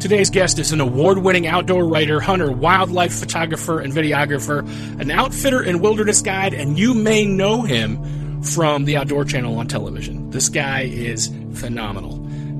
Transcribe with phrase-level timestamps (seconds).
[0.00, 4.60] Today's guest is an award winning outdoor writer, hunter, wildlife photographer, and videographer,
[4.98, 9.68] an outfitter and wilderness guide, and you may know him from the Outdoor Channel on
[9.68, 10.30] television.
[10.30, 12.14] This guy is phenomenal,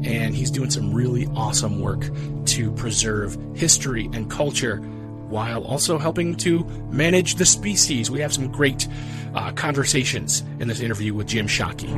[0.05, 2.11] and he's doing some really awesome work
[2.45, 4.77] to preserve history and culture
[5.31, 8.11] while also helping to manage the species.
[8.11, 8.87] We have some great
[9.35, 11.89] uh, conversations in this interview with Jim Shockey.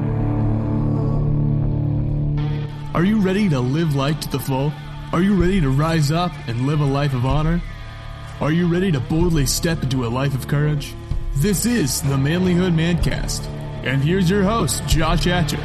[2.94, 4.72] Are you ready to live life to the full?
[5.12, 7.60] Are you ready to rise up and live a life of honor?
[8.40, 10.94] Are you ready to boldly step into a life of courage?
[11.34, 13.46] This is the Manlyhood Mancast.
[13.84, 15.60] And here's your host, Josh Hatcher.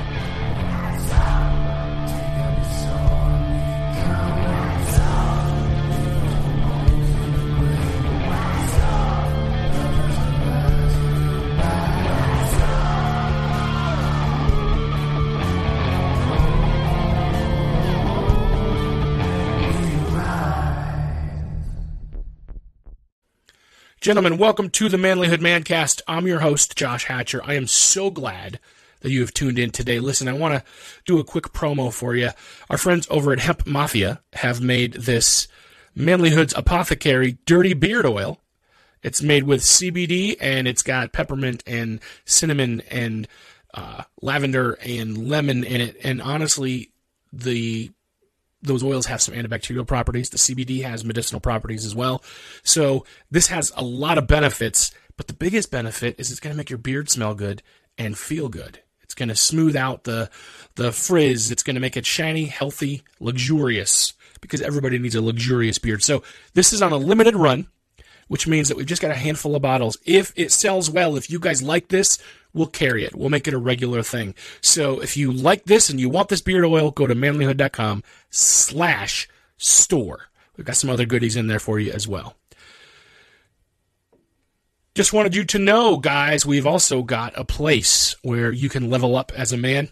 [23.99, 26.03] Gentlemen, welcome to the Manlyhood Mancast.
[26.07, 27.41] I'm your host, Josh Hatcher.
[27.43, 28.59] I am so glad
[28.99, 29.99] that you have tuned in today.
[29.99, 30.63] Listen, I want to
[31.05, 32.29] do a quick promo for you.
[32.69, 35.47] Our friends over at Hemp Mafia have made this
[35.97, 38.39] Manlyhood's Apothecary Dirty Beard Oil.
[39.01, 43.27] It's made with CBD and it's got peppermint and cinnamon and
[43.73, 45.97] uh, lavender and lemon in it.
[46.03, 46.91] And honestly,
[47.33, 47.89] the
[48.67, 50.29] those oils have some antibacterial properties.
[50.29, 52.23] The CBD has medicinal properties as well.
[52.63, 56.57] So this has a lot of benefits, but the biggest benefit is it's going to
[56.57, 57.63] make your beard smell good
[57.97, 58.79] and feel good.
[59.01, 60.29] It's going to smooth out the
[60.75, 61.49] the frizz.
[61.49, 66.03] It's going to make it shiny, healthy, luxurious because everybody needs a luxurious beard.
[66.03, 66.23] So
[66.53, 67.67] this is on a limited run,
[68.27, 69.97] which means that we've just got a handful of bottles.
[70.05, 72.19] If it sells well, if you guys like this,
[72.57, 73.15] we'll carry it.
[73.15, 74.35] We'll make it a regular thing.
[74.61, 79.29] So if you like this and you want this beard oil, go to manlyhood.com slash
[79.57, 80.29] store.
[80.57, 82.35] We've got some other goodies in there for you as well.
[84.95, 89.15] Just wanted you to know, guys, we've also got a place where you can level
[89.15, 89.89] up as a man.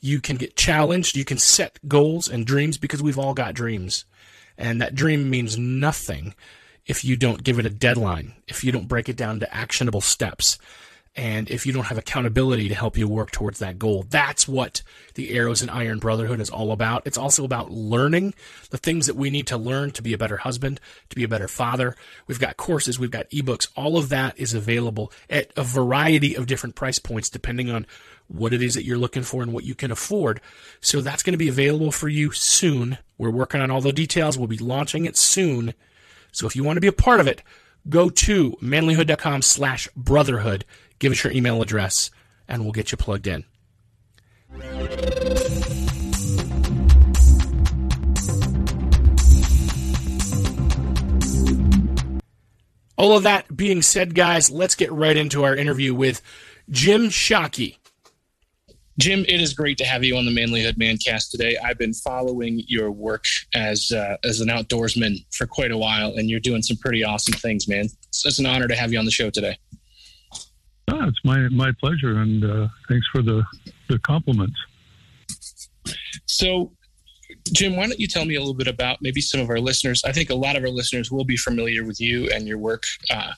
[0.00, 1.14] You can get challenged.
[1.14, 4.06] You can set goals and dreams because we've all got dreams.
[4.56, 6.34] And that dream means nothing
[6.86, 10.00] if you don't give it a deadline, if you don't break it down to actionable
[10.00, 10.58] steps
[11.16, 14.06] and if you don't have accountability to help you work towards that goal.
[14.08, 14.82] That's what
[15.14, 17.02] the Arrows and Iron Brotherhood is all about.
[17.04, 18.34] It's also about learning
[18.70, 21.28] the things that we need to learn to be a better husband, to be a
[21.28, 21.96] better father.
[22.28, 23.68] We've got courses, we've got ebooks.
[23.74, 27.86] All of that is available at a variety of different price points depending on
[28.28, 30.40] what it is that you're looking for and what you can afford.
[30.80, 32.98] So that's going to be available for you soon.
[33.18, 34.38] We're working on all the details.
[34.38, 35.74] We'll be launching it soon.
[36.30, 37.42] So if you want to be a part of it,
[37.88, 40.64] go to manlyhood.com slash brotherhood
[41.00, 42.12] give us your email address,
[42.46, 43.44] and we'll get you plugged in.
[52.96, 56.20] All of that being said, guys, let's get right into our interview with
[56.68, 57.76] Jim Shockey.
[58.98, 61.56] Jim, it is great to have you on the Manlyhood Mancast today.
[61.64, 63.24] I've been following your work
[63.54, 67.32] as uh, as an outdoorsman for quite a while, and you're doing some pretty awesome
[67.32, 67.86] things, man.
[67.86, 69.56] It's, it's an honor to have you on the show today.
[71.08, 73.44] It's my my pleasure, and uh, thanks for the
[73.88, 74.58] the compliments.
[76.26, 76.72] So,
[77.52, 80.02] Jim, why don't you tell me a little bit about maybe some of our listeners?
[80.04, 82.84] I think a lot of our listeners will be familiar with you and your work
[83.10, 83.32] uh,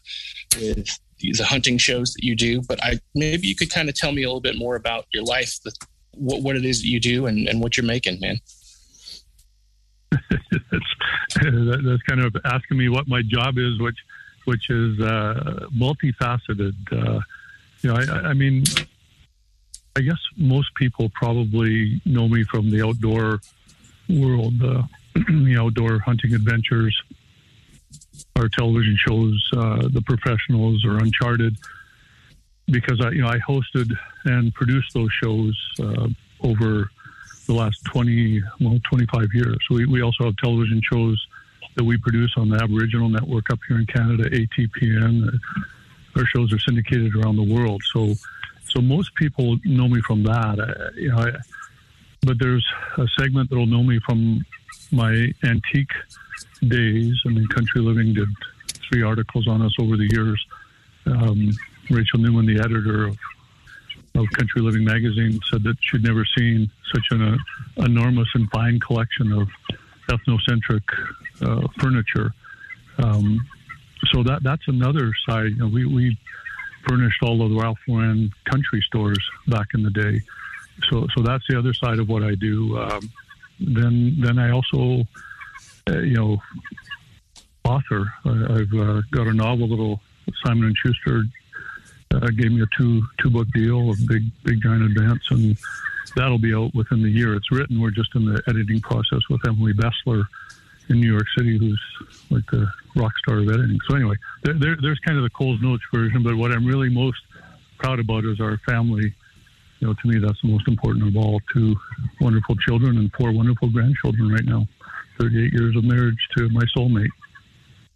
[0.57, 0.89] with
[1.21, 4.23] the hunting shows that you do, but I maybe you could kind of tell me
[4.23, 5.73] a little bit more about your life, the,
[6.13, 8.39] what what it is that you do, and, and what you're making, man.
[10.31, 10.85] that's,
[11.41, 13.99] that's kind of asking me what my job is, which
[14.45, 16.75] which is uh, multifaceted.
[16.91, 17.21] Uh,
[17.83, 18.65] you know, I, I mean,
[19.97, 23.41] I guess most people probably know me from the outdoor
[24.09, 24.83] world, uh,
[25.15, 27.01] the outdoor hunting adventures,
[28.37, 31.57] our television shows, uh, The Professionals or Uncharted,
[32.67, 33.93] because I, you know, I hosted
[34.25, 36.09] and produced those shows uh,
[36.43, 36.91] over
[37.47, 39.59] the last 20, well, 25 years.
[39.69, 41.27] We, we also have television shows
[41.75, 45.39] that we produce on the Aboriginal Network up here in Canada, APTN
[46.17, 47.83] our shows are syndicated around the world.
[47.93, 48.15] So,
[48.69, 50.59] so most people know me from that.
[50.59, 51.31] Uh, you know, I,
[52.23, 52.67] but there's
[52.99, 54.45] a segment that'll know me from
[54.91, 55.93] my antique
[56.69, 57.15] days.
[57.27, 58.29] I mean, Country Living did
[58.89, 60.45] three articles on us over the years.
[61.07, 61.51] Um,
[61.91, 63.19] Rachel Newman, the editor of,
[64.15, 68.79] of Country Living magazine, said that she'd never seen such an uh, enormous and fine
[68.79, 69.49] collection of
[70.09, 70.83] ethnocentric
[71.41, 72.33] uh, furniture.
[72.99, 73.41] Um,
[74.13, 75.51] so that that's another side.
[75.51, 76.19] You know, we we
[76.89, 80.21] furnished all of the Ralph Lauren country stores back in the day.
[80.91, 82.79] So so that's the other side of what I do.
[82.79, 83.11] Um,
[83.61, 85.07] then then I also
[85.91, 86.43] uh, you know,
[87.65, 88.13] author.
[88.25, 90.01] I, I've uh, got a novel, little
[90.45, 91.25] Simon and Schuster
[92.15, 95.57] uh, gave me a two two book deal, a big big giant advance, and
[96.17, 97.35] that'll be out within the year.
[97.35, 97.81] It's written.
[97.81, 100.25] We're just in the editing process with Emily Bestler
[100.89, 101.81] in New York City, who's
[102.31, 103.79] like the rock star of editing.
[103.89, 106.23] So anyway, there, there, there's kind of the Coles Notes version.
[106.23, 107.19] But what I'm really most
[107.79, 109.15] proud about is our family.
[109.81, 111.41] You know, to me, that's the most important of all.
[111.53, 111.75] Two
[112.21, 114.67] wonderful children and four wonderful grandchildren right now.
[115.21, 117.09] 38 years of marriage to my soulmate.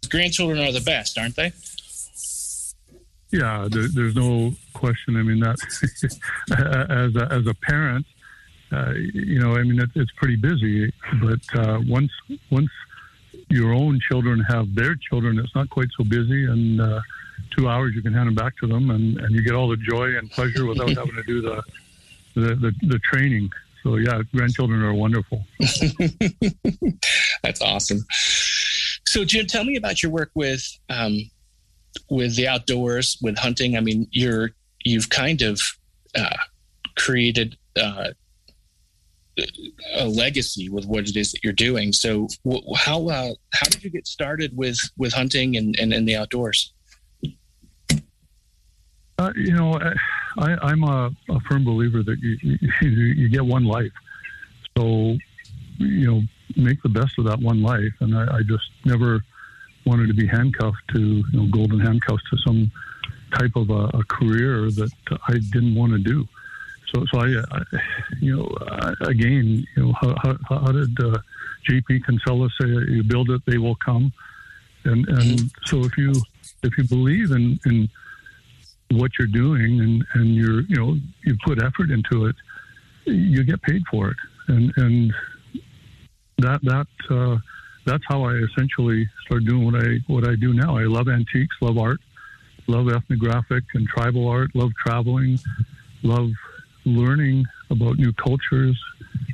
[0.09, 1.51] Grandchildren are the best, aren't they?
[3.31, 5.17] Yeah, there, there's no question.
[5.17, 5.57] I mean, that
[6.89, 8.05] as a, as a parent,
[8.71, 10.91] uh, you know, I mean, it, it's pretty busy.
[11.21, 12.11] But uh, once
[12.51, 12.69] once
[13.49, 16.45] your own children have their children, it's not quite so busy.
[16.45, 17.01] And uh,
[17.55, 19.77] two hours, you can hand them back to them, and, and you get all the
[19.77, 21.63] joy and pleasure without having to do the
[22.35, 23.51] the, the, the training.
[23.83, 25.45] So yeah, grandchildren are wonderful.
[27.43, 28.05] That's awesome.
[29.05, 31.29] So Jim, tell me about your work with um,
[32.09, 33.77] with the outdoors, with hunting.
[33.77, 34.51] I mean, you're
[34.83, 35.61] you've kind of
[36.15, 36.35] uh,
[36.95, 38.09] created uh,
[39.95, 41.93] a legacy with what it is that you're doing.
[41.93, 42.27] So,
[42.75, 46.73] how uh, how did you get started with with hunting and and, and the outdoors?
[49.19, 49.79] Uh, you know,
[50.37, 52.37] I, am a, a, firm believer that you,
[52.81, 53.91] you, you get one life,
[54.77, 55.17] so
[55.77, 56.21] you know
[56.55, 57.93] make the best of that one life.
[57.99, 59.21] And I, I just never
[59.85, 62.71] wanted to be handcuffed to you know golden handcuffs to some
[63.37, 64.91] type of a, a career that
[65.27, 66.27] I didn't want to do.
[66.93, 67.61] So, so I, I
[68.19, 71.17] you know, uh, again, you know, how, how, how did uh,
[71.69, 74.13] JP Kinsella say, "You build it, they will come,"
[74.85, 75.47] and and mm-hmm.
[75.65, 76.13] so if you
[76.63, 77.89] if you believe in in
[78.91, 82.35] what you're doing and and you're you know you put effort into it,
[83.05, 84.17] you get paid for it,
[84.47, 85.13] and and
[86.37, 87.37] that that uh,
[87.85, 90.77] that's how I essentially started doing what I what I do now.
[90.77, 91.99] I love antiques, love art,
[92.67, 95.39] love ethnographic and tribal art, love traveling,
[96.03, 96.31] love
[96.95, 98.79] learning about new cultures,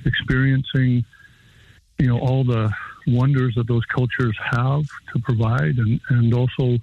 [0.06, 1.06] experiencing
[2.00, 2.72] you know all the
[3.08, 4.84] wonders that those cultures have
[5.14, 6.78] to provide, and and also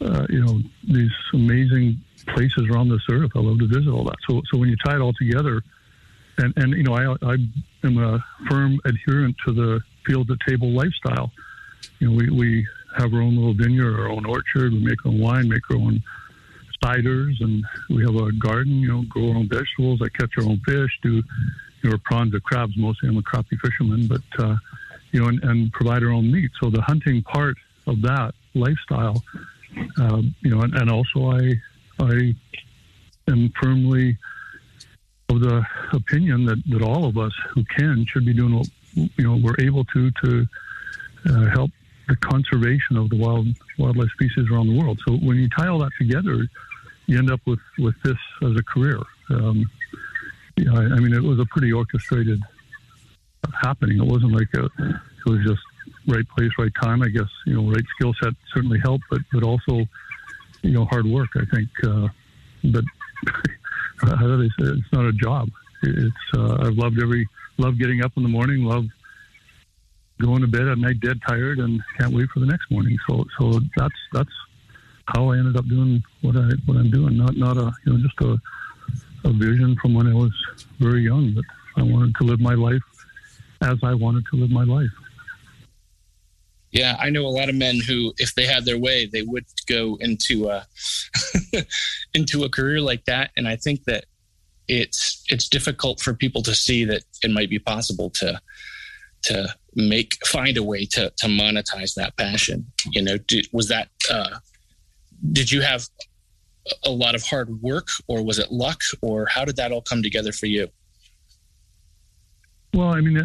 [0.00, 3.30] uh, you know these amazing places around this earth.
[3.34, 4.16] I love to visit all that.
[4.28, 5.62] So so when you tie it all together
[6.38, 7.36] and and you know I I
[7.84, 11.30] am a firm adherent to the field at table lifestyle.
[11.98, 12.66] You know, we we
[12.96, 14.72] have our own little vineyard, our own orchard.
[14.72, 16.02] We make our own wine, make our own
[16.82, 18.80] ciders, and we have a garden.
[18.80, 20.00] You know, grow our own vegetables.
[20.02, 20.90] I catch our own fish.
[21.02, 21.22] Do
[21.82, 22.76] you know prawns or crabs?
[22.76, 24.56] Mostly, I'm a crappie fisherman, but uh,
[25.12, 26.50] you know, and, and provide our own meat.
[26.60, 29.22] So the hunting part of that lifestyle,
[29.98, 31.54] um, you know, and, and also I
[32.00, 32.34] I
[33.28, 34.16] am firmly
[35.30, 39.24] of the opinion that, that all of us who can should be doing what you
[39.24, 40.46] know we're able to to
[41.28, 41.70] uh, help
[42.08, 43.46] the conservation of the wild
[43.78, 45.00] wildlife species around the world.
[45.06, 46.46] So when you tie all that together,
[47.06, 49.00] you end up with with this as a career.
[49.30, 49.70] Um,
[50.58, 52.40] I, I, mean, it was a pretty orchestrated
[53.62, 53.98] happening.
[53.98, 55.60] It wasn't like a, it was just
[56.06, 57.02] right place, right time.
[57.02, 59.86] I guess you know, right skill set certainly helped, but but also
[60.62, 61.30] you know, hard work.
[61.36, 62.08] I think, uh,
[62.64, 62.84] but
[64.00, 64.70] how do they say?
[64.72, 65.50] It's not a job.
[65.82, 67.28] It's uh, I've loved every
[67.58, 68.86] love getting up in the morning, love
[70.20, 72.96] going to bed at night dead tired, and can't wait for the next morning.
[73.08, 74.32] So so that's that's
[75.06, 77.16] how I ended up doing what I what I'm doing.
[77.16, 78.38] Not not a you know just a
[79.28, 80.32] a vision from when I was
[80.78, 81.44] very young that
[81.76, 82.82] I wanted to live my life
[83.62, 84.90] as I wanted to live my life.
[86.70, 89.46] Yeah, I know a lot of men who, if they had their way, they would
[89.66, 90.66] go into a
[92.14, 93.30] into a career like that.
[93.36, 94.04] And I think that
[94.68, 98.40] it's it's difficult for people to see that it might be possible to
[99.24, 102.66] to make find a way to to monetize that passion.
[102.90, 104.38] You know, did, was that uh,
[105.32, 105.86] did you have
[106.84, 110.02] a lot of hard work, or was it luck, or how did that all come
[110.02, 110.68] together for you?
[112.74, 113.18] Well, I mean,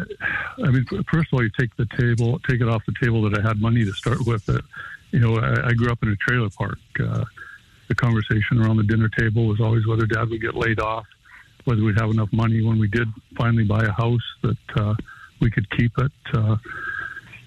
[0.64, 3.38] I mean, first of all, you take the table, take it off the table that
[3.38, 4.48] I had money to start with.
[4.48, 4.64] It,
[5.12, 6.78] you know, I, I grew up in a trailer park.
[6.98, 7.24] Uh,
[7.88, 11.04] the conversation around the dinner table was always whether Dad would get laid off,
[11.64, 14.94] whether we'd have enough money when we did finally buy a house that uh,
[15.40, 16.12] we could keep it.
[16.32, 16.56] Uh,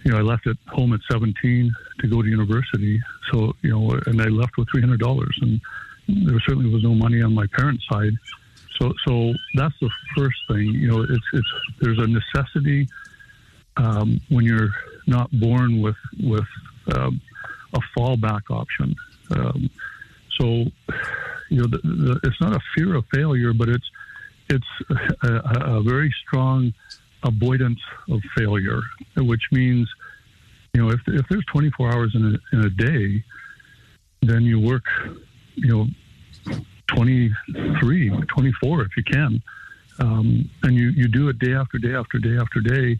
[0.03, 3.01] you know, I left it home at 17 to go to university.
[3.31, 5.61] So, you know, and I left with $300, and
[6.07, 8.13] there certainly was no money on my parents' side.
[8.79, 10.67] So, so that's the first thing.
[10.67, 11.47] You know, it's it's
[11.81, 12.87] there's a necessity
[13.75, 14.71] um, when you're
[15.07, 16.45] not born with with
[16.95, 17.19] um,
[17.73, 18.95] a fallback option.
[19.31, 19.69] Um,
[20.39, 20.45] so,
[21.49, 23.89] you know, the, the, it's not a fear of failure, but it's
[24.49, 24.67] it's
[25.23, 26.73] a, a, very strong
[27.27, 27.79] avoidance
[28.09, 28.81] of failure,
[29.17, 29.87] which means
[30.73, 33.23] you know, if if there's 24 hours in a, in a day,
[34.21, 34.83] then you work,
[35.55, 35.87] you
[36.47, 36.55] know,
[36.87, 39.41] 23, 24 if you can,
[39.99, 42.99] um, and you you do it day after day after day after day.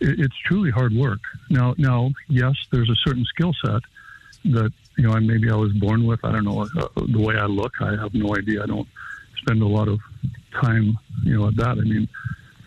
[0.00, 1.20] It, it's truly hard work.
[1.48, 3.80] Now, now, yes, there's a certain skill set
[4.44, 6.24] that you know, maybe I was born with.
[6.24, 7.72] I don't know uh, the way I look.
[7.80, 8.62] I have no idea.
[8.62, 8.88] I don't
[9.36, 10.00] spend a lot of
[10.52, 11.78] time, you know, at that.
[11.78, 12.08] I mean,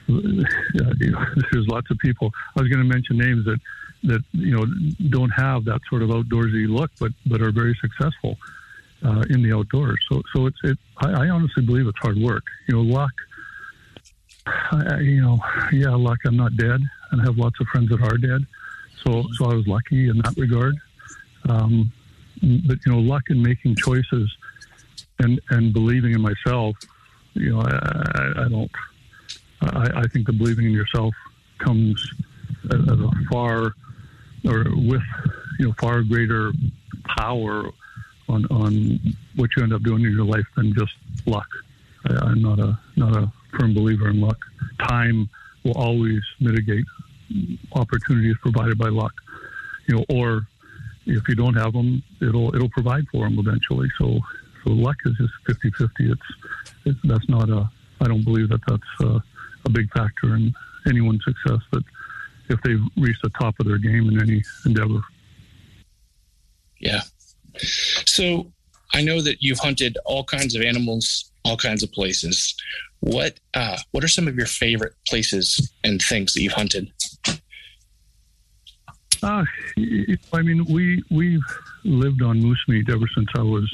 [1.51, 2.32] there's lots of people.
[2.58, 3.60] I was going to mention names that
[4.04, 4.66] that you know
[5.10, 8.38] don't have that sort of outdoorsy look, but but are very successful
[9.04, 10.00] uh, in the outdoors.
[10.12, 10.78] So so it's it.
[10.98, 12.44] I, I honestly believe it's hard work.
[12.68, 13.12] You know, luck.
[14.46, 15.38] I, you know,
[15.72, 16.20] yeah, luck.
[16.25, 18.42] I'm not dead, and I have lots of friends that are dead.
[19.06, 20.75] So so I was lucky in that regard.
[21.48, 21.92] Um,
[22.42, 24.32] but you know, luck in making choices
[25.20, 26.75] and and believing in myself.
[27.34, 28.72] You know, I, I, I don't.
[29.62, 31.13] I, I think the believing in yourself
[31.60, 32.13] comes
[32.66, 33.74] as a far
[34.46, 35.01] or with
[35.60, 36.51] you know far greater
[37.18, 37.70] power
[38.28, 39.00] on on
[39.36, 40.94] what you end up doing in your life than just
[41.25, 41.48] luck.
[42.08, 44.38] I, I'm not a not a firm believer in luck.
[44.88, 45.30] Time
[45.63, 46.86] will always mitigate
[47.74, 49.13] opportunities provided by luck,
[49.88, 50.48] you know, or
[51.06, 53.89] if you don't have them, it'll it'll provide for them eventually.
[53.98, 54.20] So
[54.63, 55.89] so luck is just 50-50.
[56.00, 56.22] It's,
[56.86, 57.70] it's that's not a.
[58.01, 59.22] I don't believe that that's a,
[59.66, 60.54] a big factor in
[60.88, 61.60] anyone's success.
[61.72, 61.84] That
[62.50, 65.01] if they reach the top of their game in any endeavor.
[66.80, 67.01] Yeah.
[68.06, 68.51] So
[68.94, 72.56] I know that you've hunted all kinds of animals, all kinds of places.
[73.01, 76.92] What uh, what are some of your favorite places and things that you've hunted?
[79.22, 79.44] Uh,
[80.34, 81.44] I mean, we we've
[81.84, 83.70] lived on moose meat ever since I was.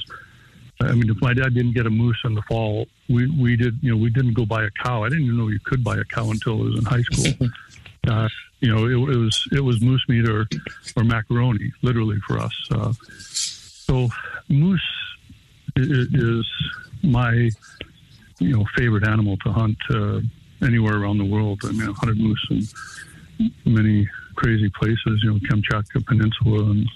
[0.82, 3.78] I mean, if my dad didn't get a moose in the fall, we we did.
[3.82, 5.04] You know, we didn't go buy a cow.
[5.04, 7.50] I didn't even know you could buy a cow until I was in high school.
[8.10, 10.48] uh, you know, it, it, was it was moose meat or
[10.96, 12.54] or macaroni, literally for us.
[12.72, 14.10] Uh, so
[14.50, 14.82] moose
[15.76, 16.46] is,
[17.04, 17.50] my
[18.40, 20.20] you know favorite animal to hunt uh,
[20.64, 21.60] anywhere around the world.
[21.64, 26.88] I mean, I hunted moose in many crazy places, you know, Kamchatka Peninsula and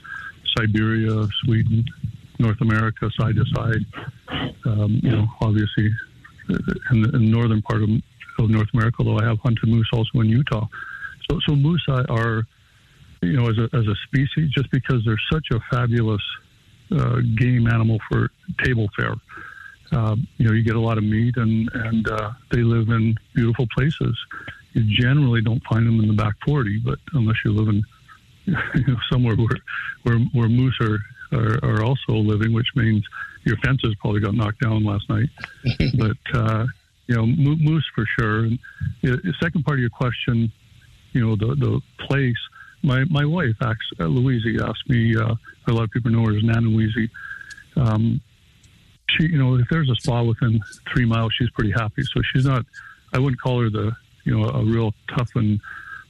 [0.58, 1.86] Siberia, Sweden,
[2.40, 3.86] North America, side to side.
[4.66, 5.90] Um, you know, obviously
[6.50, 7.90] in the, in the northern part of,
[8.40, 10.66] North America, although I have hunted moose also in Utah.
[11.30, 12.48] So, so moose are,
[13.22, 16.22] you know, as a, as a species, just because they're such a fabulous
[16.98, 18.32] uh, game animal for
[18.64, 19.16] table fare.
[19.92, 23.14] Uh, you know, you get a lot of meat, and and uh, they live in
[23.36, 24.18] beautiful places
[24.74, 27.84] you generally don't find them in the back 40, but unless you live in
[28.46, 29.58] you know, somewhere where,
[30.04, 31.00] where, where moose are,
[31.32, 33.04] are, are, also living, which means
[33.44, 35.30] your fences probably got knocked down last night.
[35.98, 36.66] but, uh,
[37.08, 38.46] you know, moose for sure.
[38.46, 38.60] And
[39.02, 40.52] the second part of your question,
[41.14, 42.38] you know, the, the place,
[42.84, 45.36] my, my wife, actually, uh, Louise, asked me, uh,
[45.68, 46.96] a lot of people know her as Nana Louise.
[47.76, 48.22] Um,
[49.10, 52.04] she, you know, if there's a spot within three miles, she's pretty happy.
[52.04, 52.66] So she's not,
[53.14, 53.96] I wouldn't call her the
[54.30, 55.60] you know, a real tough and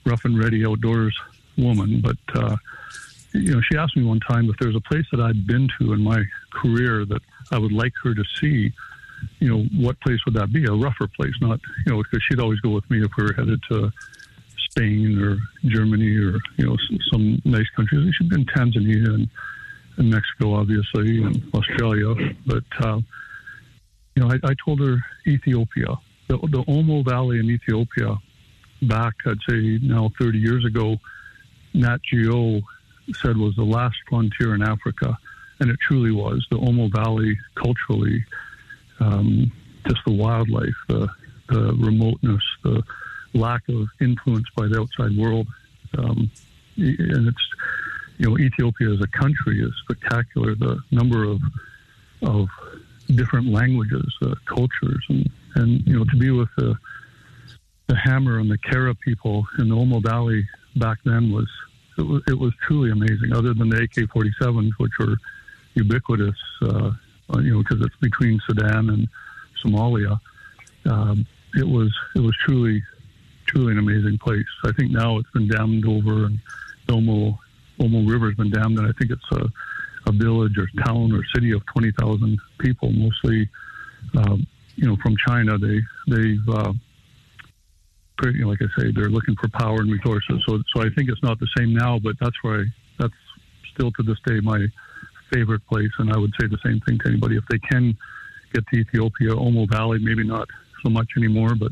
[0.05, 1.17] rough and ready outdoors
[1.57, 2.01] woman.
[2.01, 2.57] But, uh,
[3.33, 5.93] you know, she asked me one time if there's a place that I'd been to
[5.93, 7.21] in my career that
[7.51, 8.71] I would like her to see,
[9.39, 10.65] you know, what place would that be?
[10.65, 13.33] A rougher place, not, you know, because she'd always go with me if we were
[13.33, 13.91] headed to
[14.69, 15.37] Spain or
[15.69, 16.77] Germany or, you know,
[17.11, 18.13] some nice countries.
[18.15, 19.29] She'd been Tanzania and,
[19.97, 22.15] and Mexico, obviously, and Australia.
[22.45, 22.99] But, uh,
[24.15, 25.97] you know, I, I told her Ethiopia
[26.29, 28.17] the, the Omo Valley in Ethiopia,
[28.83, 30.97] back I'd say now 30 years ago,
[31.73, 32.61] Nat Geo
[33.15, 35.17] said was the last frontier in Africa,
[35.59, 36.45] and it truly was.
[36.49, 38.23] The Omo Valley, culturally,
[38.99, 39.51] um,
[39.87, 41.07] just the wildlife, the,
[41.49, 42.83] the remoteness, the
[43.33, 45.47] lack of influence by the outside world,
[45.97, 46.29] um,
[46.77, 47.49] and it's
[48.17, 50.55] you know Ethiopia as a country is spectacular.
[50.55, 51.39] The number of
[52.21, 52.47] of
[53.15, 56.75] different languages, uh, cultures, and and you know to be with the
[57.87, 61.49] the Hamar and the Kara people in the Omo Valley back then was
[61.99, 63.33] it was, it was truly amazing.
[63.33, 65.17] Other than the AK-47s, which were
[65.73, 66.91] ubiquitous, uh,
[67.35, 69.07] you know, because it's between Sudan and
[69.63, 70.19] Somalia.
[70.85, 71.25] Um,
[71.55, 72.81] it was it was truly
[73.47, 74.45] truly an amazing place.
[74.63, 76.39] I think now it's been dammed over, and
[76.87, 77.37] the Omo
[77.79, 79.47] Omo River's been dammed, and I think it's a,
[80.07, 83.49] a village or town or city of twenty thousand people, mostly
[84.17, 86.73] um, you know, from China, they they've uh,
[88.21, 90.43] like I say, they're looking for power and resources.
[90.47, 92.63] So so I think it's not the same now, but that's I,
[92.97, 93.13] that's
[93.73, 94.65] still to this day my
[95.33, 97.97] favorite place, and I would say the same thing to anybody if they can
[98.53, 100.47] get to Ethiopia, Omo Valley, maybe not
[100.83, 101.71] so much anymore, but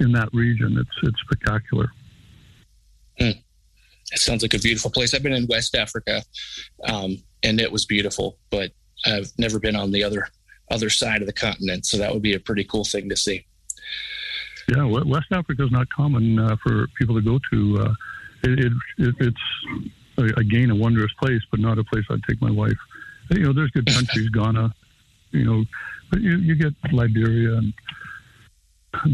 [0.00, 1.86] in that region, it's it's spectacular.
[3.18, 3.30] Hmm.
[4.12, 5.14] it sounds like a beautiful place.
[5.14, 6.22] I've been in West Africa,
[6.86, 8.72] um, and it was beautiful, but
[9.06, 10.28] I've never been on the other
[10.70, 13.46] other side of the continent, so that would be a pretty cool thing to see.
[14.68, 17.78] Yeah, West Africa is not common uh, for people to go to.
[17.80, 17.94] Uh,
[18.42, 22.78] it, it, it's again a wondrous place, but not a place I'd take my wife.
[23.30, 24.74] You know, there's good countries, Ghana,
[25.30, 25.64] you know,
[26.10, 27.74] but you, you get Liberia and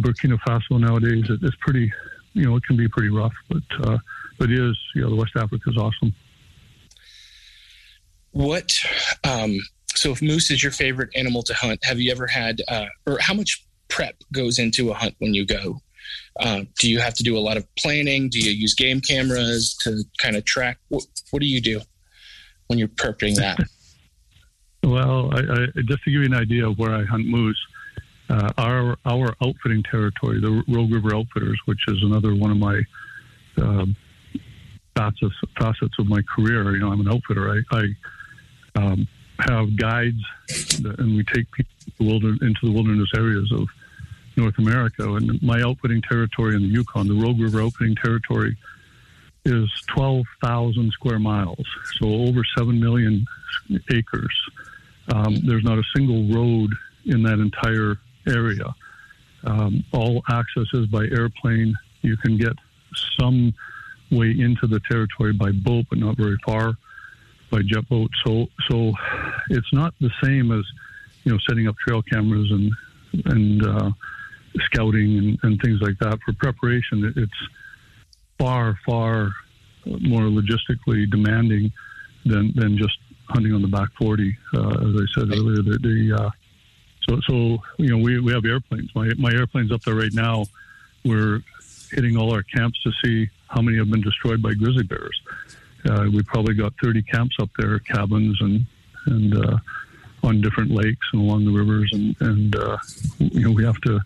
[0.03, 1.25] Burkina Faso nowadays.
[1.29, 1.93] It, it's pretty,
[2.33, 3.99] you know, it can be pretty rough, but uh,
[4.39, 6.15] but it is, you know, the West Africa is awesome.
[8.33, 8.75] What,
[9.25, 9.59] um,
[9.95, 13.19] so if moose is your favorite animal to hunt, have you ever had, uh, or
[13.21, 15.81] how much prep goes into a hunt when you go?
[16.41, 18.31] Uh, do you have to do a lot of planning?
[18.31, 20.79] Do you use game cameras to kind of track?
[20.89, 21.81] What, what do you do
[22.69, 23.59] when you're prepping that?
[24.83, 27.61] well, I, I, just to give you an idea of where I hunt moose,
[28.31, 32.81] uh, our our outfitting territory, the Rogue River Outfitters, which is another one of my
[33.59, 33.85] uh,
[34.97, 36.75] facets facets of my career.
[36.75, 37.51] You know, I'm an outfitter.
[37.51, 37.85] I, I
[38.77, 39.07] um,
[39.41, 40.23] have guides,
[40.83, 43.69] and we take people into the wilderness areas of
[44.37, 45.15] North America.
[45.15, 48.57] And my outfitting territory in the Yukon, the Rogue River outfitting territory,
[49.45, 51.67] is 12,000 square miles,
[51.99, 53.27] so over 7 million
[53.91, 54.51] acres.
[55.13, 56.71] Um, there's not a single road
[57.07, 57.97] in that entire
[58.29, 58.73] area.
[59.45, 61.75] Um, all access is by airplane.
[62.03, 62.53] You can get
[63.19, 63.53] some
[64.13, 66.75] way into the territory by boat, but not very far
[67.51, 68.11] by jet boat.
[68.25, 68.93] So, so
[69.51, 70.65] it's not the same as
[71.25, 72.73] you know setting up trail cameras and
[73.27, 73.91] and uh,
[74.61, 76.19] scouting and, and things like that.
[76.25, 77.33] For preparation, it's
[78.39, 79.33] far, far
[79.87, 81.73] more logistically demanding
[82.25, 84.37] than, than just hunting on the back 40.
[84.55, 86.31] Uh, as I said earlier, the, the uh,
[87.09, 88.91] so, so you know, we, we have airplanes.
[88.95, 90.45] My, my airplane's up there right now.
[91.05, 91.43] We're
[91.91, 95.21] hitting all our camps to see how many have been destroyed by grizzly bears.
[95.89, 98.65] Uh, we probably got 30 camps up there, cabins and
[99.07, 99.59] and uh,
[100.23, 102.79] on different lakes and along the rivers, and and uh,
[103.19, 104.01] you know we have to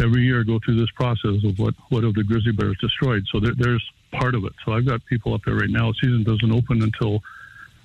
[0.00, 3.24] every year go through this process of what what have the grizzly bears destroyed.
[3.32, 4.52] So there, there's part of it.
[4.64, 5.92] So I've got people up there right now.
[5.92, 7.22] Season doesn't open until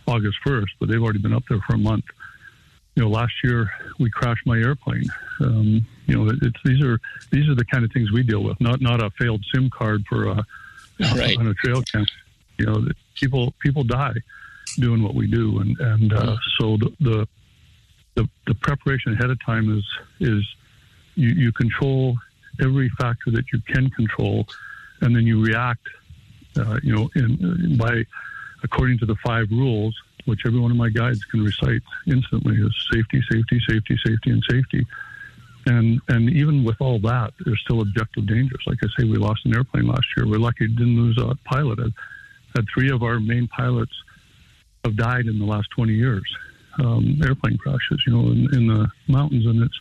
[0.07, 2.05] August 1st, but they've already been up there for a month.
[2.95, 5.05] You know, last year we crashed my airplane.
[5.39, 6.99] Um, you know, it's these are
[7.31, 8.59] these are the kind of things we deal with.
[8.61, 10.45] Not not a failed SIM card for a
[11.15, 11.37] right.
[11.37, 12.07] on a trail camp.
[12.59, 14.13] You know, people people die
[14.77, 17.27] doing what we do, and and uh, so the, the
[18.15, 19.85] the the preparation ahead of time is
[20.19, 20.45] is
[21.15, 22.17] you, you control
[22.61, 24.45] every factor that you can control,
[25.01, 25.87] and then you react,
[26.57, 28.05] uh, you know, in, by
[28.63, 29.95] according to the five rules,
[30.25, 34.43] which every one of my guides can recite instantly is safety, safety, safety, safety, and
[34.49, 34.85] safety.
[35.65, 38.61] And and even with all that, there's still objective dangers.
[38.67, 40.27] Like I say, we lost an airplane last year.
[40.27, 41.79] We're lucky didn't lose a pilot.
[41.79, 41.89] I
[42.55, 43.93] had three of our main pilots
[44.83, 46.23] have died in the last 20 years.
[46.79, 49.79] Um, airplane crashes, you know, in, in the mountains, and it's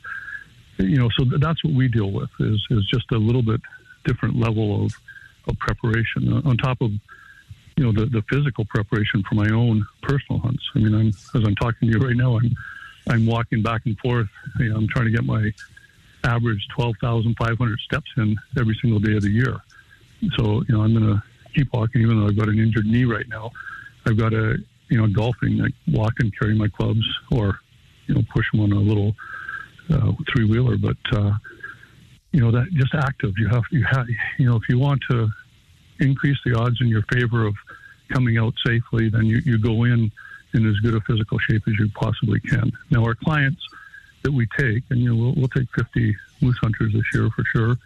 [0.82, 3.60] you know, so that's what we deal with is is just a little bit
[4.04, 4.92] different level of,
[5.48, 6.90] of preparation on top of
[7.76, 10.62] you know the, the physical preparation for my own personal hunts.
[10.74, 12.54] I mean, I'm as I'm talking to you right now, I'm
[13.08, 14.28] I'm walking back and forth.
[14.58, 15.52] You know, I'm trying to get my
[16.24, 19.60] average 12,500 steps in every single day of the year.
[20.36, 21.22] So you know, I'm going to
[21.54, 23.50] keep walking even though I've got an injured knee right now.
[24.06, 24.56] I've got a
[24.88, 27.58] you know golfing, like walk and carry my clubs or
[28.06, 29.14] you know push them on a little
[29.90, 31.32] uh, three wheeler, but uh,
[32.32, 33.34] you know that just active.
[33.38, 34.06] You have you have
[34.38, 35.28] you know if you want to
[36.00, 37.54] increase the odds in your favor of
[38.08, 40.10] coming out safely, then you, you go in
[40.54, 42.70] in as good a physical shape as you possibly can.
[42.90, 43.62] Now our clients
[44.22, 47.44] that we take, and you know we'll, we'll take 50 moose hunters this year for
[47.44, 47.76] sure,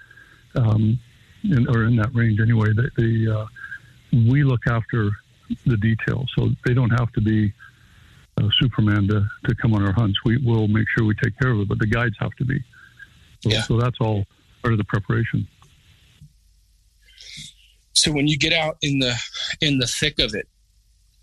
[0.55, 0.99] um,
[1.45, 2.73] in, or in that range anyway.
[2.73, 3.47] They, they uh,
[4.13, 5.11] we look after
[5.65, 7.53] the details, so they don't have to be
[8.41, 10.19] uh, Superman to, to come on our hunts.
[10.25, 12.59] We will make sure we take care of it, but the guides have to be.
[13.41, 13.63] So, yeah.
[13.63, 14.25] so that's all
[14.63, 15.47] part of the preparation.
[17.93, 19.15] So when you get out in the
[19.61, 20.47] in the thick of it,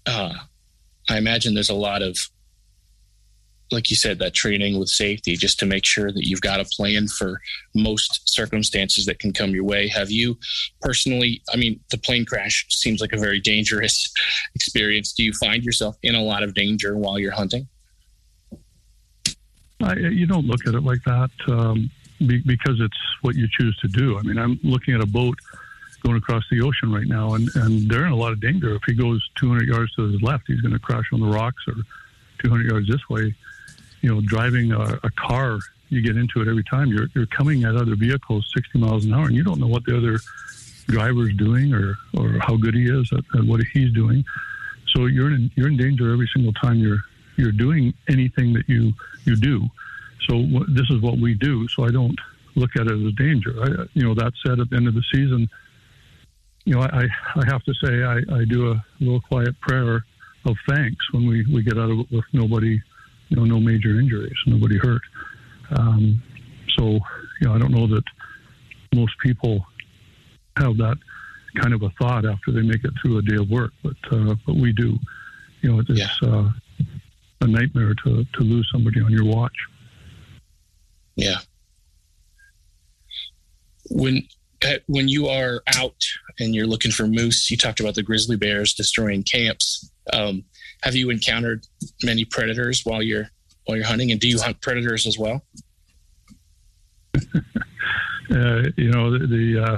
[0.06, 0.34] uh,
[1.10, 2.18] I imagine there's a lot of
[3.74, 6.66] like you said, that training with safety just to make sure that you've got a
[6.66, 7.42] plan for
[7.76, 9.88] most circumstances that can come your way.
[9.88, 10.38] Have you
[10.82, 14.12] personally, I mean, the plane crash seems like a very dangerous
[14.56, 15.14] experience.
[15.14, 17.68] Do you find yourself in a lot of danger while you're hunting?
[19.82, 23.78] I, you don't look at it like that um, be, because it's what you choose
[23.80, 24.18] to do.
[24.18, 25.38] I mean, I'm looking at a boat
[26.04, 28.76] going across the ocean right now, and, and they're in a lot of danger.
[28.76, 31.64] If he goes 200 yards to his left, he's going to crash on the rocks,
[31.68, 31.76] or
[32.44, 33.34] 200 yards this way,
[34.02, 36.88] you know, driving a, a car, you get into it every time.
[36.90, 39.86] You're you're coming at other vehicles 60 miles an hour, and you don't know what
[39.86, 40.20] the other
[40.88, 44.26] driver's doing or, or how good he is at, at what he's doing.
[44.94, 47.00] So you're in you're in danger every single time you're
[47.38, 48.94] you're doing anything that you
[49.26, 49.68] you do.
[50.28, 51.68] So w- this is what we do.
[51.70, 52.18] So I don't
[52.56, 53.56] look at it as a danger.
[53.62, 55.50] I, you know, that said, at the end of the season,
[56.66, 60.06] you know, I, I have to say I, I do a little quiet prayer
[60.46, 62.80] of thanks when we, we get out of it with nobody,
[63.30, 65.02] you know, no major injuries, nobody hurt.
[65.72, 66.22] Um,
[66.78, 66.84] so,
[67.42, 68.04] you know, I don't know that
[68.94, 69.66] most people
[70.58, 70.98] have that
[71.62, 74.36] kind of a thought after they make it through a day of work, but uh,
[74.46, 74.98] but we do.
[75.62, 76.30] You know, it's Yeah.
[76.30, 76.50] uh,
[77.42, 79.56] a nightmare to, to lose somebody on your watch.
[81.16, 81.38] Yeah.
[83.90, 84.28] When
[84.66, 86.02] uh, when you are out
[86.40, 89.90] and you're looking for moose, you talked about the grizzly bears destroying camps.
[90.12, 90.44] Um,
[90.82, 91.66] have you encountered
[92.04, 93.30] many predators while you're
[93.66, 95.42] while you're hunting, and do you hunt predators as well?
[97.36, 99.78] uh, you know, the the, uh,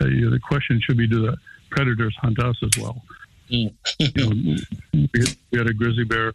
[0.00, 1.36] the the question should be: Do the
[1.70, 3.02] predators hunt us as well?
[3.50, 3.74] Mm.
[3.98, 4.56] you know,
[4.94, 6.32] we, had, we had a grizzly bear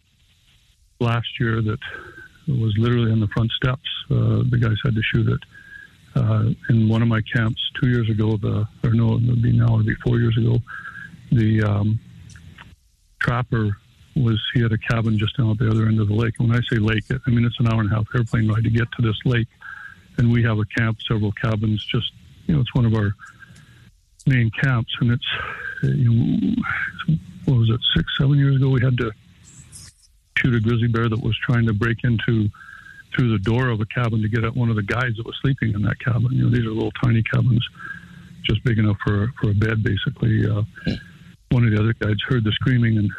[0.99, 1.79] last year that
[2.47, 3.89] was literally on the front steps.
[4.09, 5.39] Uh, the guys had to shoot it.
[6.15, 9.51] Uh, in one of my camps two years ago, the or no, it would be
[9.51, 10.57] now, it would be four years ago.
[11.31, 11.99] The um,
[13.19, 13.77] trapper
[14.15, 16.35] was he had a cabin just down at the other end of the lake.
[16.39, 18.63] And when I say lake, I mean it's an hour and a half airplane ride
[18.63, 19.47] to get to this lake
[20.17, 21.85] and we have a camp, several cabins.
[21.85, 22.11] Just
[22.45, 23.13] you know, it's one of our
[24.25, 25.27] main camps, and it's
[25.83, 26.55] you know,
[27.45, 28.69] what was it, six, seven years ago?
[28.69, 29.11] We had to
[30.37, 32.49] shoot a grizzly bear that was trying to break into
[33.15, 35.35] through the door of a cabin to get at one of the guys that was
[35.41, 36.27] sleeping in that cabin.
[36.31, 37.65] You know, these are little tiny cabins,
[38.43, 40.45] just big enough for for a bed, basically.
[40.47, 40.63] Uh,
[41.51, 43.09] one of the other guides heard the screaming and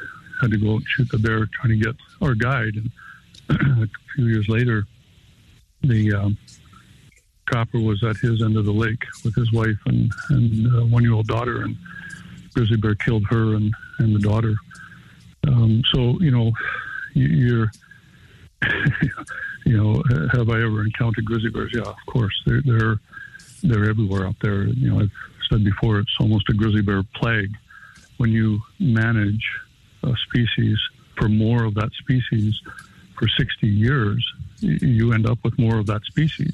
[0.40, 2.74] had to go out and shoot the bear, trying to get our guide.
[2.76, 2.90] And
[3.84, 4.86] a few years later,
[5.82, 6.38] the um,
[7.46, 11.02] trapper was at his end of the lake with his wife and, and uh, one
[11.02, 11.76] year old daughter, and
[12.54, 14.54] grizzly bear killed her and, and the daughter.
[15.46, 16.52] Um, so, you know,
[17.14, 17.70] you, you're,
[19.64, 21.72] you know, have I ever encountered grizzly bears?
[21.74, 22.34] Yeah, of course.
[22.46, 22.96] They're, they're,
[23.62, 24.64] they're everywhere out there.
[24.64, 25.10] You know, I've
[25.50, 27.52] said before, it's almost a grizzly bear plague.
[28.18, 29.44] When you manage
[30.02, 30.78] a species
[31.16, 32.60] for more of that species
[33.18, 34.24] for 60 years,
[34.60, 36.52] you end up with more of that species.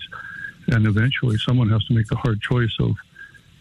[0.68, 2.96] And eventually someone has to make the hard choice of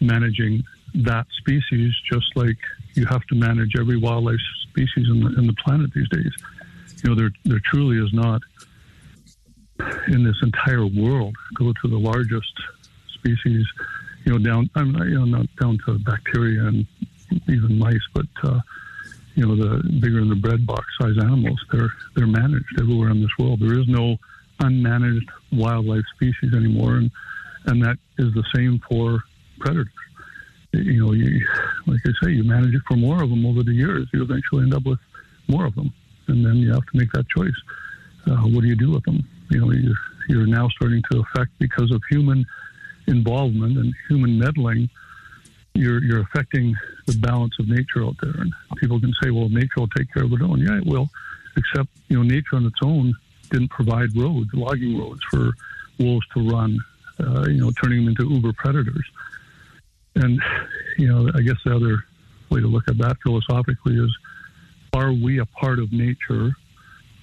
[0.00, 0.62] managing
[0.94, 2.56] that species just like
[2.94, 4.40] you have to manage every wildlife
[4.70, 6.32] species in the, in the planet these days.
[7.02, 8.40] You know there there truly is not
[10.08, 12.54] in this entire world go to the largest
[13.12, 13.66] species
[14.24, 16.86] you know down I'm you know not down to bacteria and
[17.48, 18.60] even mice but uh,
[19.34, 23.20] you know the bigger than the bread box size animals they're they're managed everywhere in
[23.20, 24.18] this world there is no
[24.60, 27.10] unmanaged wildlife species anymore, and
[27.66, 29.22] and that is the same for
[29.58, 29.88] predators.
[30.72, 31.46] You know, you,
[31.86, 34.64] like I say, you manage it for more of them over the years, you eventually
[34.64, 34.98] end up with
[35.48, 35.92] more of them,
[36.26, 37.54] and then you have to make that choice.
[38.26, 39.26] Uh, what do you do with them?
[39.50, 39.96] You know, you're,
[40.28, 42.44] you're now starting to affect because of human
[43.06, 44.90] involvement and human meddling.
[45.74, 46.74] You're you're affecting
[47.06, 50.24] the balance of nature out there, and people can say, "Well, nature will take care
[50.24, 51.10] of its own." Yeah, it will,
[51.56, 53.14] except you know, nature on its own
[53.50, 55.52] didn't provide roads, logging roads for
[55.98, 56.78] wolves to run,
[57.20, 59.04] uh, you know, turning them into uber predators.
[60.16, 60.40] And,
[60.98, 62.04] you know, I guess the other
[62.50, 64.16] way to look at that philosophically is
[64.92, 66.52] are we a part of nature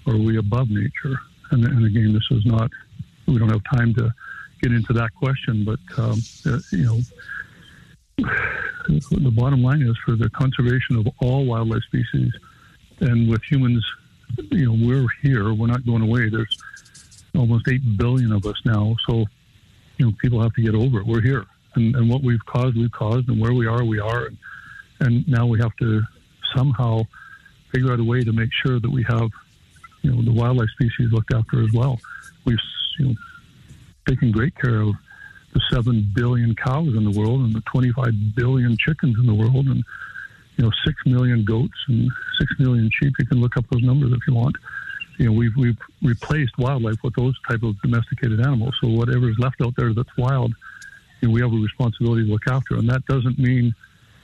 [0.05, 1.19] or are we above nature?
[1.51, 2.69] And, and again, this is not,
[3.27, 4.13] we don't have time to
[4.61, 6.99] get into that question, but, um, uh, you know,
[8.17, 12.31] the bottom line is for the conservation of all wildlife species
[12.99, 13.83] and with humans
[14.51, 15.53] you know, we're here.
[15.53, 16.29] We're not going away.
[16.29, 16.57] There's
[17.35, 18.95] almost 8 billion of us now.
[19.07, 19.25] So,
[19.97, 21.05] you know, people have to get over it.
[21.05, 21.45] We're here.
[21.75, 23.29] And, and what we've caused, we've caused.
[23.29, 24.25] And where we are, we are.
[24.25, 24.37] And,
[24.99, 26.01] and now we have to
[26.55, 27.03] somehow
[27.71, 29.29] figure out a way to make sure that we have,
[30.01, 31.99] you know, the wildlife species looked after as well.
[32.45, 32.57] We've,
[32.99, 33.15] you know,
[34.07, 34.95] taken great care of
[35.71, 39.67] 7 billion cows in the world and the 25 billion chickens in the world.
[39.67, 39.83] And,
[40.57, 42.09] you know, six million goats and
[42.39, 43.13] six million sheep.
[43.19, 44.55] You can look up those numbers if you want.
[45.17, 48.75] You know, we've we've replaced wildlife with those type of domesticated animals.
[48.81, 50.53] So whatever is left out there that's wild,
[51.21, 52.75] you know, we have a responsibility to look after.
[52.75, 53.73] And that doesn't mean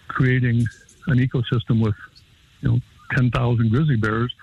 [0.07, 0.65] creating
[1.07, 1.95] an ecosystem with,
[2.61, 2.79] you know,
[3.15, 4.33] ten thousand grizzly bears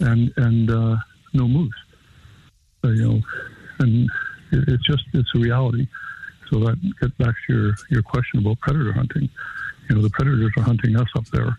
[0.00, 0.96] and and uh,
[1.32, 1.74] no moose.
[2.82, 3.20] So, you know,
[3.80, 4.08] and
[4.52, 5.86] it's just it's a reality.
[6.50, 9.28] So that gets back to your your question about predator hunting
[9.88, 11.58] you know the predators are hunting us up there,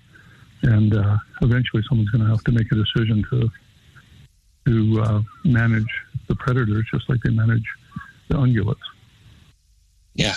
[0.64, 3.50] and uh, eventually someone's going to have to make a decision to
[4.66, 5.88] to uh, manage
[6.28, 7.64] the predators just like they manage
[8.28, 8.76] the ungulates.
[10.14, 10.36] Yeah.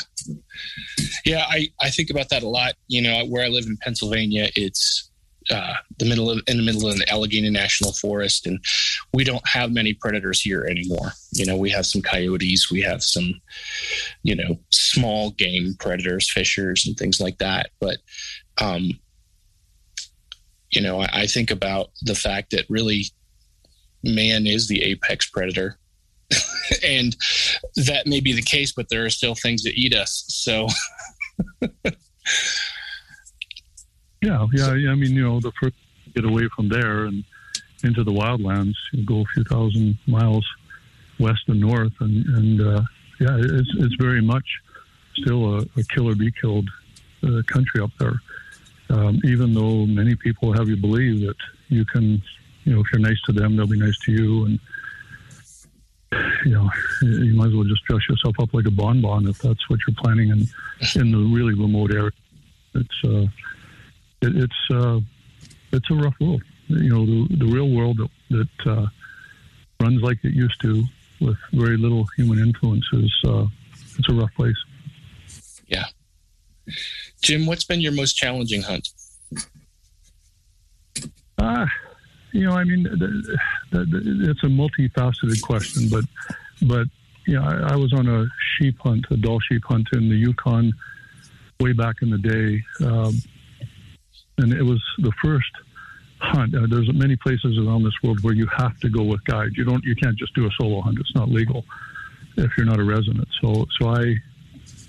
[1.24, 2.74] Yeah, I, I think about that a lot.
[2.86, 5.09] You know, where I live in Pennsylvania, it's
[5.50, 8.58] uh, the middle of in the middle of the Allegheny National Forest, and
[9.12, 11.12] we don't have many predators here anymore.
[11.32, 13.40] You know, we have some coyotes, we have some,
[14.22, 17.70] you know, small game predators, fishers, and things like that.
[17.80, 17.98] But,
[18.60, 18.90] um,
[20.70, 23.04] you know, I, I think about the fact that really
[24.02, 25.78] man is the apex predator
[26.84, 27.16] and
[27.76, 30.24] that may be the case, but there are still things that eat us.
[30.28, 30.68] So,
[34.22, 35.76] yeah, yeah, I mean, you know, the first
[36.14, 37.24] get away from there and
[37.82, 40.46] into the wildlands, you go a few thousand miles
[41.18, 42.82] west and north, and and uh,
[43.20, 44.46] yeah, it's it's very much
[45.16, 46.68] still a, a kill or be killed
[47.22, 48.20] uh, country up there.
[48.90, 51.36] Um, even though many people have you believe that
[51.68, 52.20] you can,
[52.64, 54.60] you know, if you're nice to them, they'll be nice to you, and
[56.44, 56.68] you know,
[57.02, 59.96] you might as well just dress yourself up like a bonbon if that's what you're
[59.96, 60.46] planning in
[61.00, 62.10] in the really remote area.
[62.74, 63.26] It's uh,
[64.22, 65.00] it, it's uh,
[65.72, 66.42] it's a rough world.
[66.68, 68.86] You know, the the real world that, that uh,
[69.80, 70.84] runs like it used to,
[71.20, 73.46] with very little human influence, is uh,
[73.98, 74.56] it's a rough place.
[75.66, 75.84] Yeah,
[77.22, 78.88] Jim, what's been your most challenging hunt?
[81.38, 81.66] Uh,
[82.32, 83.38] you know, I mean, the,
[83.70, 86.04] the, the, it's a multifaceted question, but
[86.62, 86.86] but
[87.26, 90.16] you know, I, I, was on a sheep hunt, a Dall sheep hunt in the
[90.16, 90.72] Yukon
[91.60, 93.14] way back in the day, um,
[94.40, 95.50] and it was the first
[96.20, 96.54] hunt.
[96.54, 99.56] Uh, there's many places around this world where you have to go with guides.
[99.56, 100.98] You don't, you can't just do a solo hunt.
[100.98, 101.64] It's not legal
[102.36, 103.28] if you're not a resident.
[103.40, 104.16] So, so I,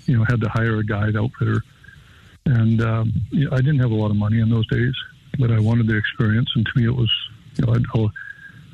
[0.06, 1.62] you know, had to hire a guide outfitter,
[2.46, 4.94] and um, you know, I didn't have a lot of money in those days,
[5.38, 7.10] but I wanted the experience, and to me, it was
[7.56, 8.10] you know, I'll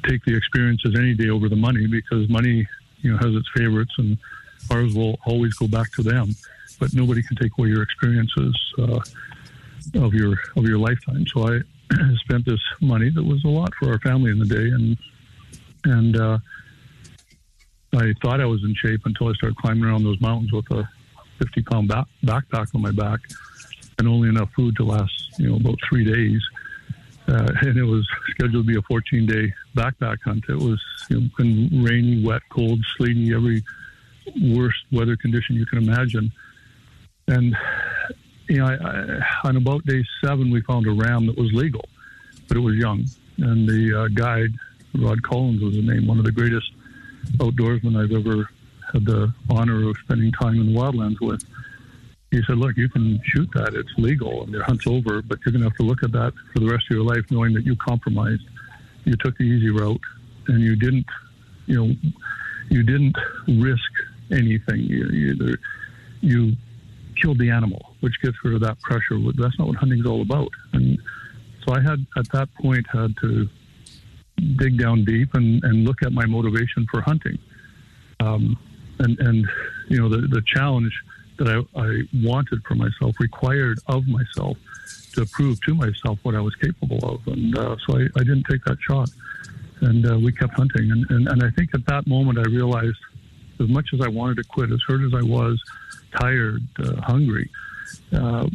[0.06, 2.66] take the experiences any day over the money because money,
[3.00, 4.16] you know, has its favorites, and
[4.70, 6.34] ours will always go back to them.
[6.78, 9.00] But nobody can take away your experiences uh,
[9.94, 11.26] of your of your lifetime.
[11.26, 11.60] So I
[12.24, 14.96] spent this money that was a lot for our family in the day, and
[15.84, 16.38] and uh,
[17.94, 20.88] I thought I was in shape until I started climbing around those mountains with a
[21.38, 23.20] 50 pound back- backpack on my back
[23.98, 26.42] and only enough food to last you know about three days
[27.28, 30.44] uh, and it was scheduled to be a 14 day backpack hunt.
[30.48, 33.62] It was you know, rainy, wet, cold, sleety, every
[34.42, 36.32] worst weather condition you can imagine.
[37.28, 37.56] And
[38.48, 41.84] you know, I, I, on about day seven, we found a ram that was legal,
[42.48, 43.04] but it was young.
[43.38, 44.50] And the uh, guide,
[44.94, 46.72] Rod Collins, was the name, one of the greatest
[47.36, 48.48] outdoorsmen I've ever
[48.92, 51.44] had the honor of spending time in the wildlands with
[52.30, 55.22] he said, "Look, you can shoot that; it's legal, and your hunt's over.
[55.22, 57.24] But you're going to have to look at that for the rest of your life,
[57.30, 58.42] knowing that you compromised,
[59.04, 60.00] you took the easy route,
[60.48, 61.06] and you didn't,
[61.66, 61.94] you know,
[62.68, 63.90] you didn't risk
[64.30, 64.80] anything.
[64.80, 65.56] You, you,
[66.20, 66.56] you
[67.20, 69.18] killed the animal, which gets rid of that pressure.
[69.36, 70.50] That's not what hunting's all about.
[70.72, 70.98] And
[71.64, 73.48] so I had, at that point, had to
[74.56, 77.38] dig down deep and, and look at my motivation for hunting.
[78.20, 78.58] Um,
[79.00, 79.46] and, and,
[79.88, 80.92] you know, the, the challenge
[81.38, 84.56] that I, I wanted for myself, required of myself
[85.12, 87.26] to prove to myself what I was capable of.
[87.26, 89.08] And uh, so I, I, didn't take that shot.
[89.80, 90.90] And uh, we kept hunting.
[90.90, 92.98] And, and, and I think at that moment I realized
[93.60, 95.62] as much as I wanted to quit, as hurt as I was,
[96.12, 97.50] tired, uh, hungry,
[98.12, 98.46] uh,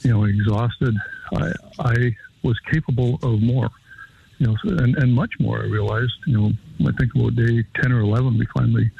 [0.00, 0.94] you know, exhausted,
[1.34, 3.70] I, I was capable of more.
[4.38, 5.58] You know, and, and much more.
[5.58, 6.14] I realized.
[6.26, 6.50] You know,
[6.88, 8.90] I think about day ten or eleven, we finally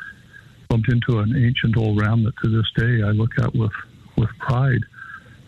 [0.69, 3.73] bumped into an ancient old ram that to this day I look at with
[4.19, 4.83] with pride,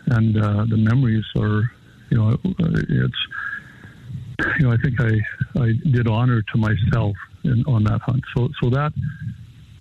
[0.07, 1.71] and uh, the memories are,
[2.09, 3.27] you know, it's,
[4.57, 5.11] you know, I think I
[5.61, 8.23] I did honor to myself in, on that hunt.
[8.35, 8.93] So so that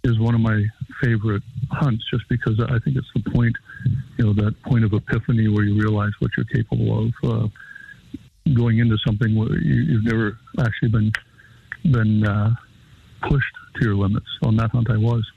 [0.04, 0.62] is one of my
[1.02, 3.56] favorite hunts, just because I think it's the point,
[4.18, 7.12] you know, that point of epiphany where you realize what you're capable of.
[7.22, 7.48] Uh,
[8.54, 11.12] going into something where you, have never actually been
[11.90, 12.50] been uh,
[13.22, 14.26] pushed to your limits.
[14.42, 15.28] On that hunt, I was.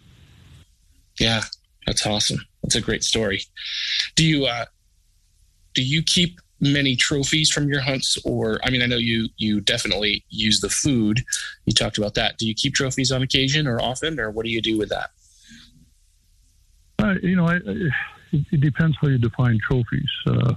[1.19, 1.43] Yeah,
[1.85, 2.39] that's awesome.
[2.63, 3.41] That's a great story.
[4.15, 4.65] Do you uh,
[5.73, 9.61] do you keep many trophies from your hunts, or I mean, I know you you
[9.61, 11.23] definitely use the food.
[11.65, 12.37] You talked about that.
[12.37, 15.11] Do you keep trophies on occasion or often, or what do you do with that?
[17.05, 17.91] Uh, you know, I, I,
[18.31, 20.09] it depends how you define trophies.
[20.25, 20.53] Uh,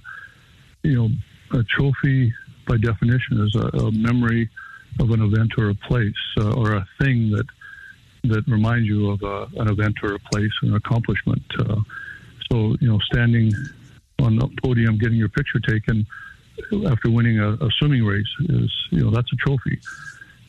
[0.82, 2.32] you know, a trophy
[2.66, 4.48] by definition is a, a memory
[4.98, 7.46] of an event or a place uh, or a thing that
[8.24, 11.42] that reminds you of uh, an event or a place, or an accomplishment.
[11.58, 11.76] Uh,
[12.50, 13.52] so, you know, standing
[14.18, 16.06] on the podium, getting your picture taken
[16.86, 19.78] after winning a, a, swimming race is, you know, that's a trophy.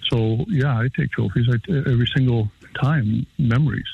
[0.10, 2.50] So, yeah, I take trophies I, every single
[2.82, 3.86] time, memories.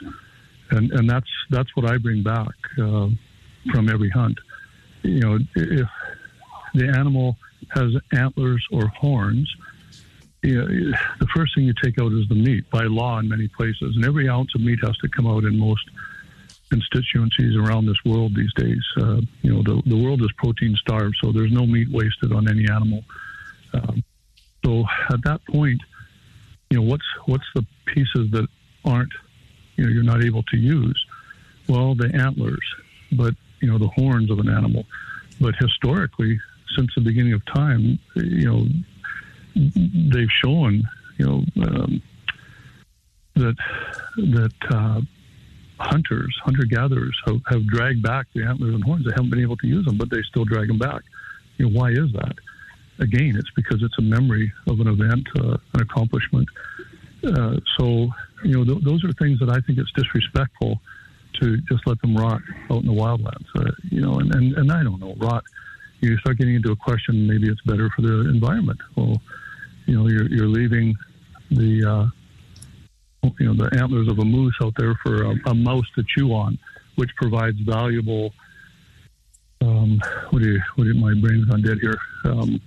[0.71, 3.09] And and that's that's what I bring back uh,
[3.71, 4.37] from every hunt.
[5.03, 5.87] You know, if
[6.73, 7.37] the animal
[7.71, 9.53] has antlers or horns,
[10.43, 10.67] you know,
[11.19, 14.05] the first thing you take out is the meat by law in many places, and
[14.05, 15.89] every ounce of meat has to come out in most
[16.69, 18.83] constituencies around this world these days.
[18.97, 22.49] Uh, you know, the, the world is protein starved, so there's no meat wasted on
[22.49, 23.03] any animal.
[23.73, 24.03] Um,
[24.63, 25.81] so at that point,
[26.69, 28.47] you know, what's what's the pieces that
[28.83, 29.13] aren't,
[29.75, 31.05] you know, you're not able to use?
[31.67, 32.65] Well, the antlers,
[33.11, 34.85] but you know, the horns of an animal.
[35.39, 36.39] But historically,
[36.75, 38.67] since the beginning of time, you know,
[39.55, 40.83] they've shown,
[41.17, 42.01] you know, um,
[43.35, 43.55] that
[44.17, 45.01] that uh,
[45.79, 49.05] hunters, hunter gatherers, have, have, dragged back the antlers and horns.
[49.05, 51.01] They haven't been able to use them, but they still drag them back.
[51.57, 52.35] You know, why is that?
[52.99, 56.47] Again, it's because it's a memory of an event, uh, an accomplishment.
[57.25, 58.09] Uh, so,
[58.45, 60.79] you know, th- those are things that I think it's disrespectful
[61.41, 63.47] to just let them rot out in the wildlands.
[63.57, 65.43] Uh, you know, and, and, and I don't know, rot.
[66.01, 68.79] You start getting into a question, maybe it's better for the environment.
[68.95, 69.21] Well,
[69.85, 70.95] you know, you're, you're leaving
[71.49, 75.85] the, uh, you know, the antlers of a moose out there for a, a mouse
[75.95, 76.59] to chew on,
[76.95, 78.33] which provides valuable,
[79.61, 82.61] um, what do you, what do you, my brain's on dead here, um,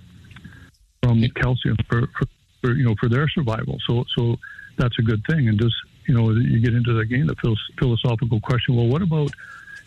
[1.01, 2.25] from calcium for, for,
[2.61, 3.77] for, you know, for their survival.
[3.87, 4.35] So, so
[4.77, 5.47] that's a good thing.
[5.47, 5.75] And just,
[6.07, 8.75] you know, you get into again the philosophical question.
[8.75, 9.31] Well, what about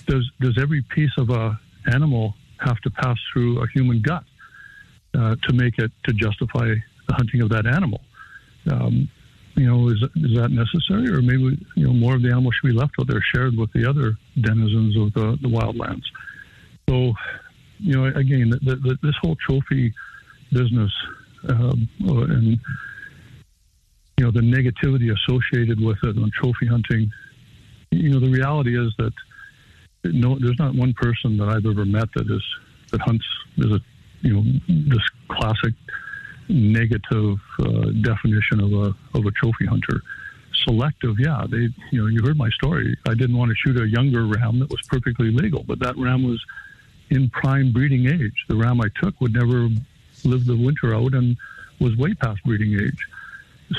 [0.06, 1.58] does does every piece of a
[1.92, 4.24] animal have to pass through a human gut
[5.14, 6.74] uh, to make it to justify
[7.08, 8.00] the hunting of that animal.
[8.70, 9.08] Um,
[9.54, 12.68] you know, is, is that necessary, or maybe you know more of the animal should
[12.68, 16.04] be left out there, shared with the other denizens of the, the wildlands?
[16.88, 17.12] So,
[17.78, 19.92] you know, again, the, the, this whole trophy
[20.52, 20.92] business
[21.48, 22.58] um, and
[24.16, 27.10] you know the negativity associated with it on trophy hunting.
[27.90, 29.12] You know, the reality is that
[30.04, 32.42] no, there's not one person that I've ever met that is
[32.90, 33.24] that hunts.
[33.56, 33.80] There's a
[34.20, 35.74] you know this classic
[36.48, 40.02] negative uh, definition of a of a trophy hunter.
[40.64, 41.44] Selective, yeah.
[41.50, 42.96] They, you know, you heard my story.
[43.08, 46.22] I didn't want to shoot a younger ram that was perfectly legal, but that ram
[46.22, 46.40] was
[47.10, 48.44] in prime breeding age.
[48.48, 49.68] The ram I took would never
[50.24, 51.36] live the winter out and
[51.80, 53.06] was way past breeding age.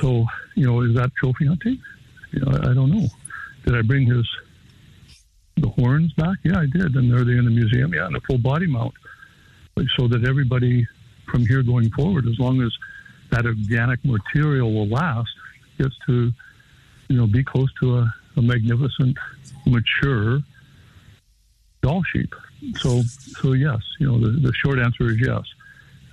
[0.02, 0.26] So,
[0.56, 1.82] you know, is that trophy hunting?
[2.32, 3.08] You know, I, I don't know.
[3.66, 4.28] Did I bring his
[5.58, 6.38] the horns back?
[6.44, 7.94] Yeah, I did, and are they are in the museum?
[7.94, 8.94] Yeah, and a full body mount,
[9.98, 10.88] so that everybody
[11.30, 12.72] from here going forward, as long as
[13.32, 15.30] that organic material will last,
[15.78, 16.32] gets to,
[17.08, 19.18] you know, be close to a, a magnificent,
[19.66, 20.42] mature
[21.84, 22.34] Dall sheep.
[22.78, 23.02] So,
[23.42, 25.44] so yes, you know, the, the short answer is yes.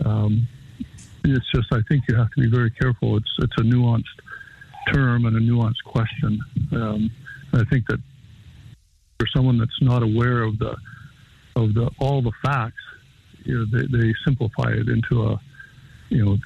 [0.04, 0.48] Um,
[1.24, 3.16] it's just I think you have to be very careful.
[3.16, 4.04] It's it's a nuanced
[4.92, 6.40] term and a nuanced question.
[6.72, 7.10] Um,
[7.52, 7.98] I think that
[9.18, 10.76] for someone that's not aware of the
[11.56, 12.82] of the all the facts,
[13.44, 15.40] you know, they, they simplify it into a,
[16.08, 16.38] you know,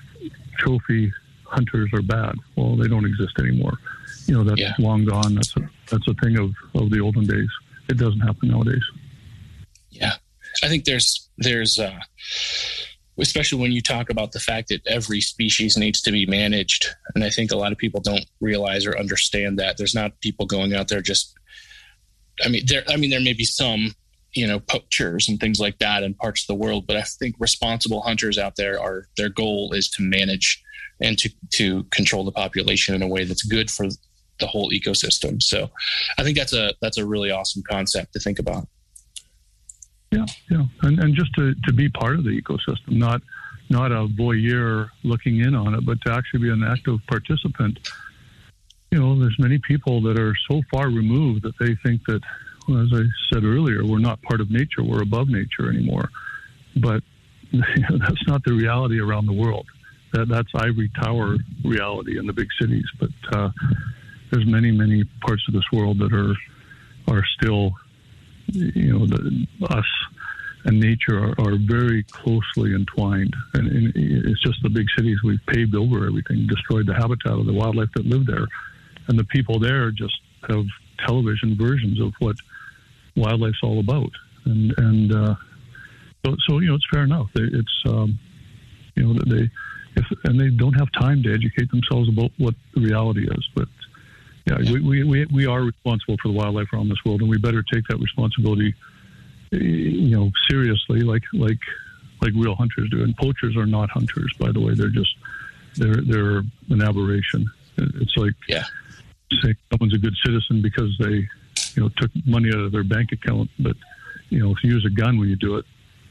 [0.58, 1.12] trophy
[1.44, 2.34] hunters are bad.
[2.56, 3.78] Well, they don't exist anymore.
[4.26, 4.72] You know, that's yeah.
[4.78, 5.34] long gone.
[5.34, 7.48] That's a, that's a thing of, of the olden days.
[7.88, 8.82] It doesn't happen nowadays.
[9.90, 10.14] Yeah.
[10.62, 11.98] I think there's, there's, uh,
[13.20, 16.88] especially when you talk about the fact that every species needs to be managed.
[17.14, 20.46] And I think a lot of people don't realize or understand that there's not people
[20.46, 21.34] going out there just,
[22.44, 23.94] I mean, there, I mean, there may be some
[24.34, 27.36] you know poachers and things like that in parts of the world but i think
[27.38, 30.62] responsible hunters out there are their goal is to manage
[31.00, 33.86] and to to control the population in a way that's good for
[34.40, 35.70] the whole ecosystem so
[36.18, 38.66] i think that's a that's a really awesome concept to think about
[40.10, 43.20] yeah yeah and, and just to, to be part of the ecosystem not
[43.70, 47.78] not a voyeur looking in on it but to actually be an active participant
[48.90, 52.20] you know there's many people that are so far removed that they think that
[52.68, 54.82] as I said earlier, we're not part of nature.
[54.82, 56.08] We're above nature anymore.
[56.76, 57.02] But
[57.50, 59.66] you know, that's not the reality around the world.
[60.12, 62.86] That, that's ivory tower reality in the big cities.
[62.98, 63.50] But uh,
[64.30, 66.34] there's many, many parts of this world that are
[67.06, 67.72] are still,
[68.46, 69.86] you know, the, us
[70.64, 73.34] and nature are, are very closely entwined.
[73.54, 77.46] And, and, it's just the big cities we've paved over everything, destroyed the habitat of
[77.46, 78.46] the wildlife that lived there,
[79.08, 80.18] and the people there just
[80.48, 80.64] have
[81.06, 82.36] television versions of what
[83.16, 84.10] wildlife's all about.
[84.44, 85.34] And and uh,
[86.24, 87.28] so, so you know it's fair enough.
[87.34, 88.18] They, it's um,
[88.94, 89.50] you know they
[89.96, 93.48] if and they don't have time to educate themselves about what the reality is.
[93.54, 93.68] But
[94.46, 94.72] yeah, yeah.
[94.72, 97.86] We, we we are responsible for the wildlife around this world, and we better take
[97.88, 98.74] that responsibility
[99.52, 101.60] eh, you know seriously, like like
[102.20, 103.02] like real hunters do.
[103.02, 104.74] And poachers are not hunters, by the way.
[104.74, 105.14] They're just
[105.76, 106.38] they're they're
[106.70, 107.50] an aberration.
[107.76, 108.64] It's like yeah.
[109.42, 111.28] say someone's a good citizen because they
[111.74, 113.50] you know took money out of their bank account.
[113.58, 113.76] But
[114.28, 115.64] you know, if you use a gun when you do it,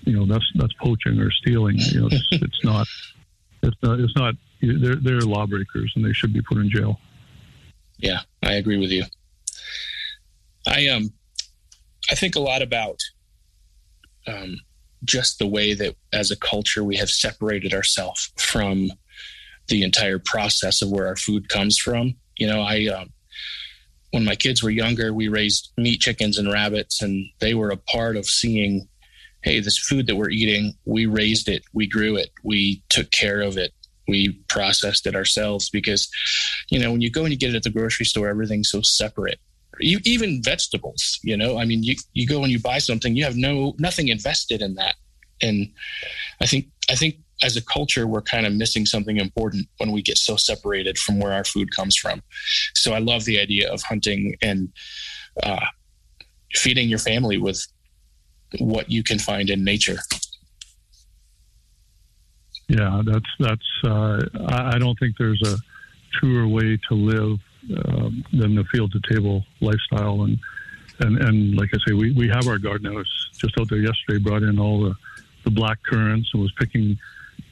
[0.05, 1.77] you know that's that's poaching or stealing.
[1.77, 2.87] You know, it's, it's not.
[3.61, 3.99] It's not.
[3.99, 4.35] It's not.
[4.61, 6.99] They're they're lawbreakers and they should be put in jail.
[7.97, 9.05] Yeah, I agree with you.
[10.67, 11.13] I um,
[12.09, 12.99] I think a lot about
[14.27, 14.57] um,
[15.03, 18.91] just the way that as a culture we have separated ourselves from
[19.67, 22.15] the entire process of where our food comes from.
[22.37, 23.09] You know, I um,
[24.11, 27.77] when my kids were younger, we raised meat chickens and rabbits, and they were a
[27.77, 28.87] part of seeing,
[29.41, 33.41] hey, this food that we're eating, we raised it, we grew it, we took care
[33.41, 33.73] of it,
[34.07, 35.69] we processed it ourselves.
[35.69, 36.09] Because,
[36.73, 38.81] you know, when you go and you get it at the grocery store, everything's so
[38.81, 39.39] separate.
[39.79, 43.35] Even vegetables, you know, I mean, you, you go and you buy something, you have
[43.35, 44.95] no nothing invested in that,
[45.41, 45.67] and
[46.41, 50.01] I think I think as a culture, we're kind of missing something important when we
[50.01, 52.23] get so separated from where our food comes from.
[52.73, 54.69] So I love the idea of hunting and
[55.43, 55.65] uh,
[56.53, 57.65] feeding your family with
[58.59, 59.97] what you can find in nature.
[62.67, 63.69] Yeah, that's that's.
[63.83, 65.57] Uh, I don't think there's a
[66.13, 67.39] truer way to live
[67.85, 70.37] um, than the field to table lifestyle, and
[70.99, 72.87] and and like I say, we, we have our garden.
[72.87, 74.95] I was just out there yesterday, brought in all the
[75.43, 76.97] the black currants, and was picking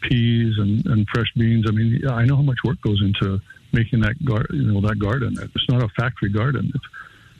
[0.01, 1.65] peas and, and fresh beans.
[1.67, 3.39] I mean, I know how much work goes into
[3.73, 5.35] making that gar- you know that garden.
[5.41, 6.71] It's not a factory garden.
[6.73, 6.81] If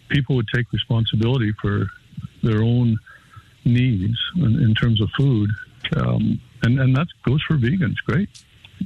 [0.10, 1.88] people would take responsibility for
[2.44, 2.98] their own
[3.66, 5.50] needs in, in terms of food,
[5.98, 7.98] um, and and that goes for vegans.
[8.06, 8.30] Great,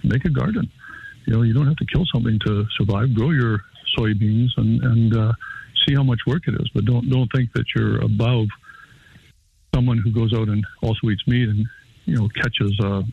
[0.04, 0.72] make a garden.
[1.26, 3.14] You know, you don't have to kill something to survive.
[3.14, 3.60] Grow your
[3.98, 5.34] soybeans and and uh,
[5.86, 6.70] see how much work it is.
[6.74, 8.48] But don't don't think that you're above
[9.74, 11.66] someone who goes out and also eats meat and
[12.06, 13.04] you know catches a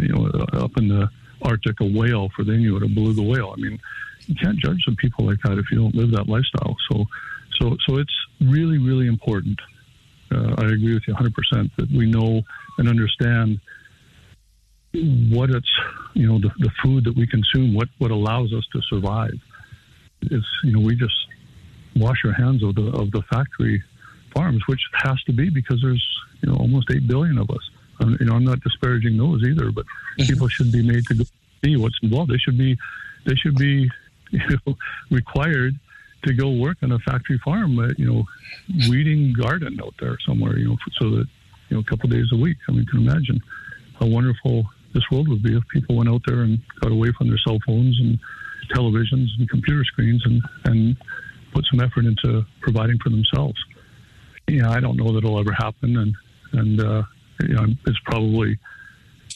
[0.00, 1.08] you know, up in the
[1.42, 3.54] Arctic, a whale for the Inuit, a beluga whale.
[3.56, 3.78] I mean,
[4.26, 6.76] you can't judge some people like that if you don't live that lifestyle.
[6.90, 7.04] So,
[7.60, 9.58] so, so it's really, really important.
[10.30, 12.42] Uh, I agree with you 100% that we know
[12.78, 13.60] and understand
[15.30, 15.70] what it's,
[16.14, 19.38] you know, the, the food that we consume, what, what allows us to survive.
[20.22, 21.14] It's, you know, we just
[21.96, 23.82] wash our hands of the, of the factory
[24.34, 26.06] farms, which has to be because there's,
[26.42, 27.70] you know, almost 8 billion of us.
[28.00, 30.24] Um, you know, I'm not disparaging those either, but mm-hmm.
[30.24, 31.26] people should be made to
[31.64, 32.30] see what's involved.
[32.30, 32.76] They should be,
[33.24, 33.90] they should be,
[34.30, 34.76] you know,
[35.10, 35.74] required
[36.24, 38.24] to go work on a factory farm, uh, you know,
[38.88, 41.26] weeding garden out there somewhere, you know, so that
[41.68, 42.56] you know, a couple days a week.
[42.68, 43.40] I mean, you can imagine
[43.98, 44.64] how wonderful
[44.94, 47.58] this world would be if people went out there and got away from their cell
[47.66, 48.18] phones and
[48.74, 50.96] televisions and computer screens and and
[51.52, 53.58] put some effort into providing for themselves.
[54.48, 56.14] Yeah, I don't know that it'll ever happen, and
[56.52, 57.02] and uh,
[57.42, 58.58] you know, it's probably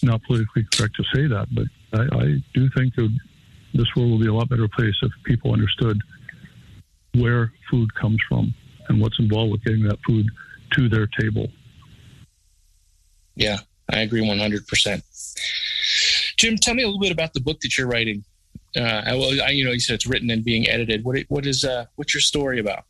[0.03, 1.67] not politically correct to say that, but
[1.99, 3.17] I, I do think that
[3.75, 5.99] this world will be a lot better place if people understood
[7.15, 8.55] where food comes from
[8.89, 10.27] and what's involved with getting that food
[10.73, 11.49] to their table.
[13.35, 13.59] Yeah,
[13.93, 15.03] I agree 100%.
[16.37, 18.25] Jim, tell me a little bit about the book that you're writing.
[18.75, 21.05] Uh, well, I, you know, you said it's written and being edited.
[21.05, 22.85] What, what is, uh, what's your story about?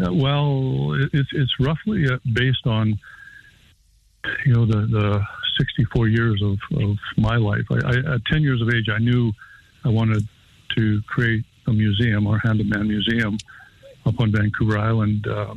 [0.00, 2.98] Uh, well, it's, it's roughly uh, based on
[4.44, 5.26] you know the the
[5.58, 7.64] 64 years of, of my life.
[7.70, 9.32] I, I, at 10 years of age, I knew
[9.84, 10.26] I wanted
[10.76, 13.38] to create a museum, our Hand Man Museum,
[14.06, 15.54] up on Vancouver Island, uh,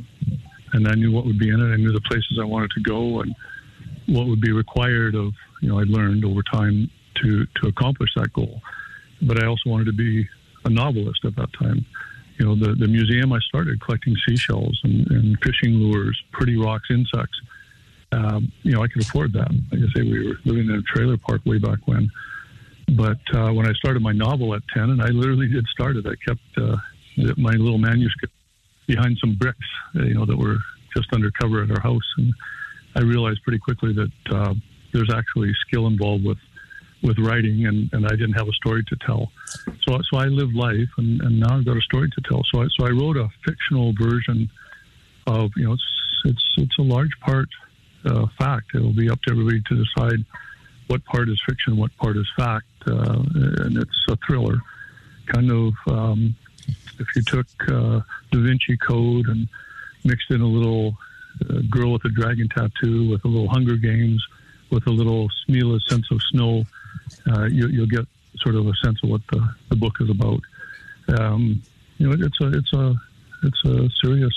[0.72, 1.72] and I knew what would be in it.
[1.72, 3.34] I knew the places I wanted to go and
[4.12, 6.90] what would be required of you know I learned over time
[7.22, 8.60] to to accomplish that goal.
[9.22, 10.28] But I also wanted to be
[10.64, 11.84] a novelist at that time.
[12.38, 16.88] You know, the, the museum I started collecting seashells and, and fishing lures, pretty rocks,
[16.90, 17.38] insects
[18.12, 19.50] um, you know, I could afford that.
[19.70, 22.10] Like I say, we were living in a trailer park way back when.
[22.94, 26.06] But uh, when I started my novel at 10, and I literally did start it,
[26.06, 26.76] I kept uh,
[27.38, 28.34] my little manuscript
[28.86, 29.58] behind some bricks,
[29.96, 30.58] uh, you know, that were
[30.94, 32.14] just undercover at our house.
[32.18, 32.34] And
[32.94, 34.54] I realized pretty quickly that uh,
[34.92, 36.38] there's actually skill involved with
[37.02, 39.32] with writing, and, and I didn't have a story to tell.
[39.82, 42.42] So so I lived life, and, and now I've got a story to tell.
[42.52, 44.48] So I, so I wrote a fictional version
[45.26, 45.84] of you know it's
[46.24, 47.48] it's it's a large part
[48.04, 48.74] uh, fact.
[48.74, 50.24] It'll be up to everybody to decide
[50.88, 54.60] what part is fiction, what part is fact, uh, and it's a thriller.
[55.26, 56.36] Kind of, um,
[56.98, 59.48] if you took uh, Da Vinci Code and
[60.04, 60.96] mixed in a little
[61.50, 64.24] uh, girl with a dragon tattoo, with a little Hunger Games,
[64.70, 66.64] with a little Smilla's sense of snow,
[67.30, 68.06] uh, you, will get
[68.38, 70.40] sort of a sense of what the, the book is about.
[71.18, 71.62] Um,
[71.98, 72.94] you know, it's a it's a
[73.44, 74.34] it's a serious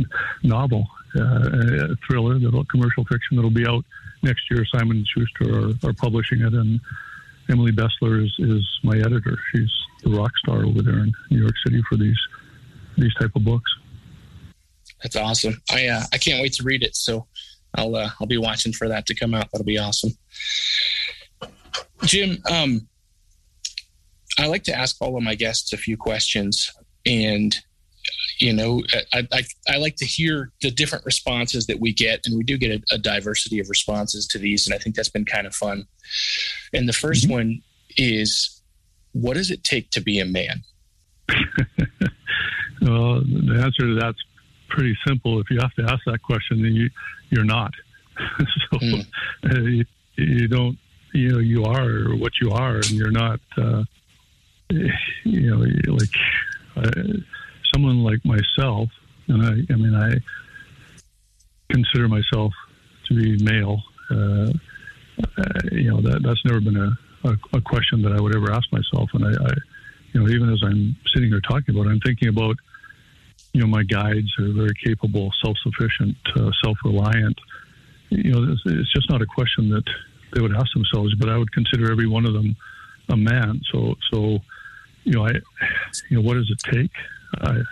[0.42, 0.86] novel,
[1.16, 3.84] uh, thriller, the commercial fiction that'll be out
[4.22, 4.64] next year.
[4.66, 6.80] Simon and Schuster are, are publishing it, and
[7.48, 9.38] Emily Bestler is, is my editor.
[9.52, 9.70] She's
[10.02, 12.18] the rock star over there in New York City for these
[12.96, 13.70] these type of books.
[15.02, 15.60] That's awesome.
[15.70, 16.96] I uh, I can't wait to read it.
[16.96, 17.26] So
[17.74, 19.48] I'll uh, I'll be watching for that to come out.
[19.52, 20.10] That'll be awesome.
[22.04, 22.88] Jim, um,
[24.38, 26.70] I like to ask all of my guests a few questions,
[27.04, 27.56] and
[28.38, 28.82] you know,
[29.12, 32.56] I, I, I, like to hear the different responses that we get, and we do
[32.56, 35.54] get a, a, diversity of responses to these, and I think that's been kind of
[35.54, 35.86] fun.
[36.72, 37.32] And the 1st mm-hmm.
[37.32, 37.62] one
[37.96, 38.62] is,
[39.12, 40.62] what does it take to be a man?
[42.80, 44.22] well, the answer to that's
[44.68, 45.40] pretty simple.
[45.40, 46.90] If you have to ask that question, then you
[47.30, 47.72] you're not.
[48.38, 49.06] so mm.
[49.44, 49.84] uh, you,
[50.16, 50.78] you, don't,
[51.12, 53.40] you know, you are what you are, and you're not.
[53.56, 53.84] Uh,
[54.70, 56.10] you know, like.
[56.76, 57.02] Uh,
[57.74, 58.88] someone like myself,
[59.28, 60.14] and I, I mean, I
[61.72, 62.52] consider myself
[63.06, 63.82] to be male.
[64.10, 64.52] Uh,
[65.36, 68.52] uh, you know, that that's never been a, a, a, question that I would ever
[68.52, 69.10] ask myself.
[69.14, 69.50] And I, I,
[70.12, 72.56] you know, even as I'm sitting here talking about, it, I'm thinking about,
[73.52, 77.38] you know, my guides are very capable, self-sufficient, uh, self-reliant.
[78.10, 79.84] You know, it's, just not a question that
[80.32, 81.14] they would ask themselves.
[81.14, 82.56] But I would consider every one of them
[83.10, 83.60] a man.
[83.72, 84.38] So, so,
[85.04, 85.32] you know, I,
[86.10, 86.90] you know, what does it take?
[87.40, 87.62] uh,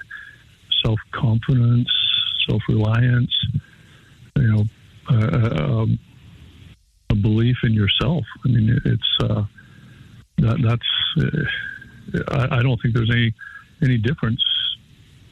[0.85, 1.89] self confidence,
[2.49, 3.35] self reliance,
[4.37, 4.65] you know,
[5.11, 5.99] uh, uh, um,
[7.11, 8.25] a belief in yourself.
[8.45, 9.45] I mean, it's uh,
[10.39, 11.25] that that's.
[11.27, 13.35] Uh, I, I, don't think there's any
[13.83, 14.43] any difference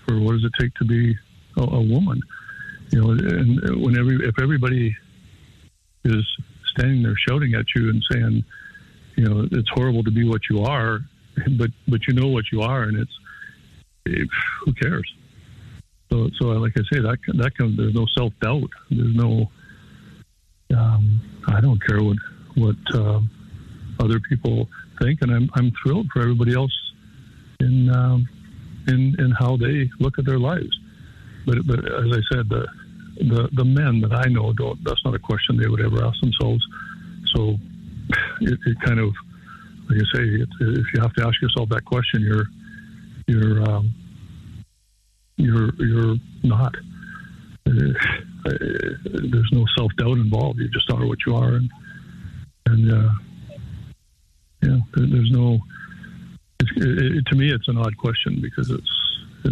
[0.07, 1.17] for what does it take to be
[1.57, 2.21] a, a woman.
[2.91, 4.97] You know, and when every if everybody
[6.05, 6.25] is
[6.75, 8.45] standing there shouting at you and saying,
[9.17, 11.01] you know, it's horrible to be what you are,
[11.59, 13.19] but but you know what you are, and it's
[14.65, 15.11] who cares?
[16.11, 17.77] So, so like I say, that that comes.
[17.77, 18.71] There's no self doubt.
[18.91, 19.51] There's no.
[20.77, 22.19] Um, I don't care what
[22.55, 23.31] what um,
[24.01, 24.69] other people
[25.01, 26.77] think, and I'm I'm thrilled for everybody else
[27.61, 28.29] in um,
[28.89, 30.79] in in how they look at their lives.
[31.47, 32.67] But but as I said, the
[33.19, 34.79] the the men that I know don't.
[34.85, 36.65] That's not a question they would ever ask themselves.
[37.35, 37.57] So
[38.41, 39.13] it, it kind of
[39.89, 42.47] like I say, it, if you have to ask yourself that question, you're
[43.27, 43.95] you're um,
[45.37, 46.75] you're you're not.
[47.67, 47.93] Uh,
[48.47, 50.59] there's no self doubt involved.
[50.59, 51.71] You just are what you are, and
[52.67, 53.11] and uh,
[54.63, 55.59] yeah, there's no.
[56.77, 58.91] It, it, to me, it's an odd question because it's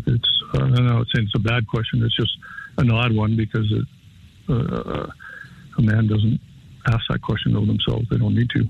[0.06, 0.42] it's.
[0.54, 2.02] Uh, I'm not saying it's a bad question.
[2.02, 2.36] It's just
[2.78, 3.86] an odd one because it,
[4.48, 5.06] uh,
[5.78, 6.40] a man doesn't
[6.88, 8.06] ask that question of themselves.
[8.10, 8.68] They don't need to.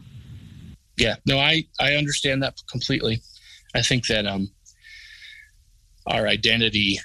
[0.97, 3.23] Yeah, no, I I understand that completely.
[3.75, 4.51] I think that um,
[6.07, 6.99] our identity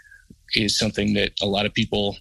[0.55, 2.17] is something that a lot of people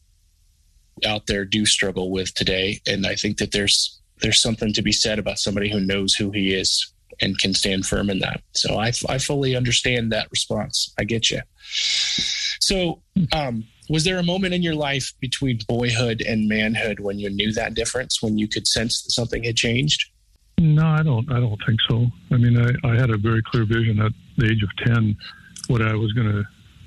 [1.05, 4.93] out there do struggle with today and i think that there's there's something to be
[4.93, 8.77] said about somebody who knows who he is and can stand firm in that so
[8.79, 11.41] i, I fully understand that response i get you
[12.61, 13.03] so
[13.33, 17.53] um, was there a moment in your life between boyhood and manhood when you knew
[17.53, 20.11] that difference when you could sense that something had changed
[20.59, 23.65] no i don't i don't think so i mean i, I had a very clear
[23.65, 25.17] vision at the age of 10
[25.69, 26.45] what i was going to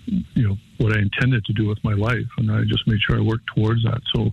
[0.10, 3.18] you know what I intended to do with my life, and I just made sure
[3.18, 4.02] I worked towards that.
[4.16, 4.32] So,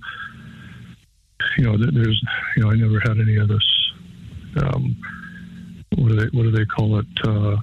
[1.59, 2.23] you know, there's
[2.57, 3.93] you know I never had any of this.
[4.63, 4.97] Um,
[5.97, 7.07] what do they what do they call it?
[7.25, 7.57] Uh,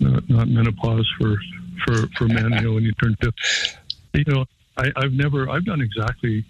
[0.00, 1.36] not, not menopause for
[1.84, 2.52] for for men.
[2.52, 3.78] You know, when you turn fifty.
[4.14, 4.44] You know,
[4.76, 6.44] I, I've never I've done exactly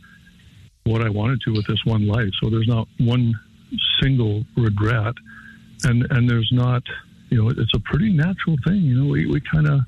[0.85, 2.31] what I wanted to with this one life.
[2.43, 3.35] So there's not one
[4.01, 5.15] single regret,
[5.85, 6.83] and and there's not
[7.31, 8.83] you know it's a pretty natural thing.
[8.83, 9.81] You know, we we kind of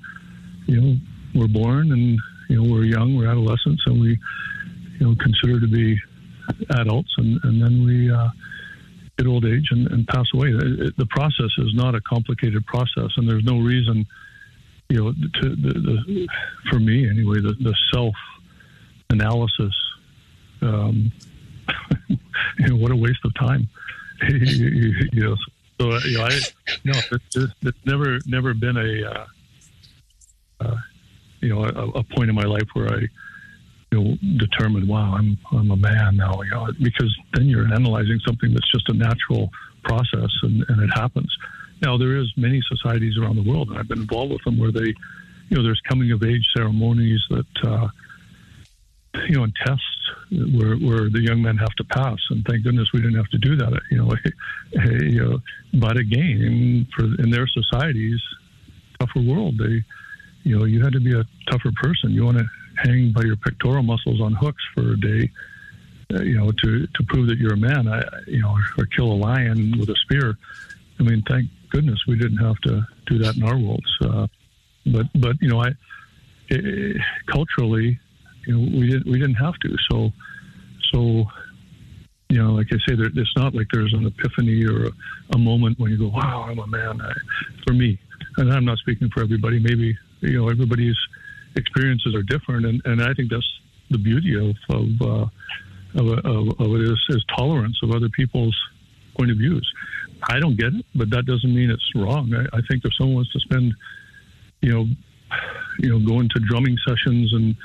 [0.66, 0.96] you know,
[1.34, 2.18] we're born and,
[2.48, 4.18] you know, we're young, we're adolescents, and we,
[4.98, 5.98] you know, consider to be
[6.70, 8.28] adults, and, and then we uh,
[9.18, 10.48] get old age and, and pass away.
[10.48, 14.06] It, the process is not a complicated process, and there's no reason,
[14.88, 16.28] you know, to the, the
[16.70, 18.14] for me anyway, the, the self
[19.10, 19.74] analysis.
[20.62, 21.12] Um,
[22.08, 23.68] you know, what a waste of time.
[24.28, 25.36] you, know,
[25.78, 26.38] so you know, I
[26.84, 29.26] no, it's, it's never never been a uh,
[30.60, 30.76] uh,
[31.40, 33.02] you know, a, a, point in my life where I,
[33.92, 36.40] you know, determined, wow, I'm I'm a man now.
[36.42, 39.50] You know, because then you're analyzing something that's just a natural
[39.84, 41.34] process, and, and it happens.
[41.82, 44.72] Now there is many societies around the world, and I've been involved with them where
[44.72, 44.94] they,
[45.48, 47.46] you know, there's coming of age ceremonies that.
[47.64, 47.88] Uh,
[49.28, 52.18] you know, and tests where, where the young men have to pass.
[52.28, 53.80] And thank goodness we didn't have to do that.
[53.90, 54.14] You know,
[55.00, 55.38] you know
[55.72, 58.20] but again, for in their societies,
[59.00, 59.82] tougher world, they
[60.46, 62.12] you know, you had to be a tougher person.
[62.12, 62.44] You want to
[62.76, 65.30] hang by your pectoral muscles on hooks for a day,
[66.14, 69.12] uh, you know, to, to prove that you're a man, I, you know, or kill
[69.12, 70.36] a lion with a spear.
[70.98, 73.98] I mean, thank goodness we didn't have to do that in our worlds.
[74.02, 74.26] Uh,
[74.86, 75.72] but, but, you know, I,
[76.48, 77.98] it, culturally,
[78.46, 79.76] you know, we didn't we didn't have to.
[79.90, 80.12] So,
[80.92, 81.24] so
[82.28, 84.90] you know, like I say, there, it's not like there's an epiphany or a,
[85.34, 87.12] a moment when you go, "Wow, I'm a man." I,
[87.66, 87.98] for me,
[88.36, 89.58] and I'm not speaking for everybody.
[89.58, 90.96] Maybe you know, everybody's
[91.56, 93.50] experiences are different, and, and I think that's
[93.90, 95.26] the beauty of of, uh,
[95.94, 98.56] of, of, of it is, is tolerance of other people's
[99.18, 99.66] point of views.
[100.28, 102.32] I don't get it, but that doesn't mean it's wrong.
[102.34, 103.74] I, I think if someone wants to spend,
[104.60, 104.86] you know,
[105.78, 107.56] you know, going to drumming sessions and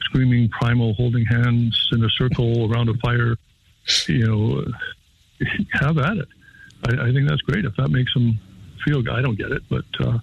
[0.00, 3.36] screaming primal, holding hands in a circle around a fire,
[4.06, 4.64] you know,
[5.72, 6.28] have at it.
[6.88, 8.38] I, I think that's great if that makes them
[8.84, 9.02] feel.
[9.10, 10.18] I don't get it, but uh,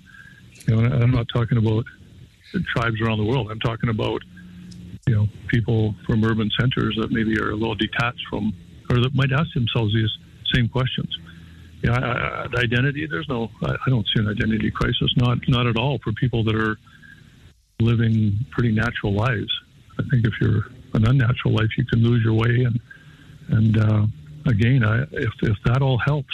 [0.67, 1.85] you know, I'm not talking about
[2.75, 3.51] tribes around the world.
[3.51, 4.21] I'm talking about
[5.07, 8.53] you know people from urban centers that maybe are a little detached from,
[8.89, 10.11] or that might ask themselves these
[10.53, 11.17] same questions.
[11.83, 13.07] Yeah, I, I, identity.
[13.07, 13.49] There's no.
[13.63, 15.13] I, I don't see an identity crisis.
[15.17, 16.77] Not not at all for people that are
[17.79, 19.51] living pretty natural lives.
[19.99, 22.65] I think if you're an unnatural life, you can lose your way.
[22.65, 22.79] And
[23.49, 24.05] and uh,
[24.47, 26.33] again, I, if if that all helps,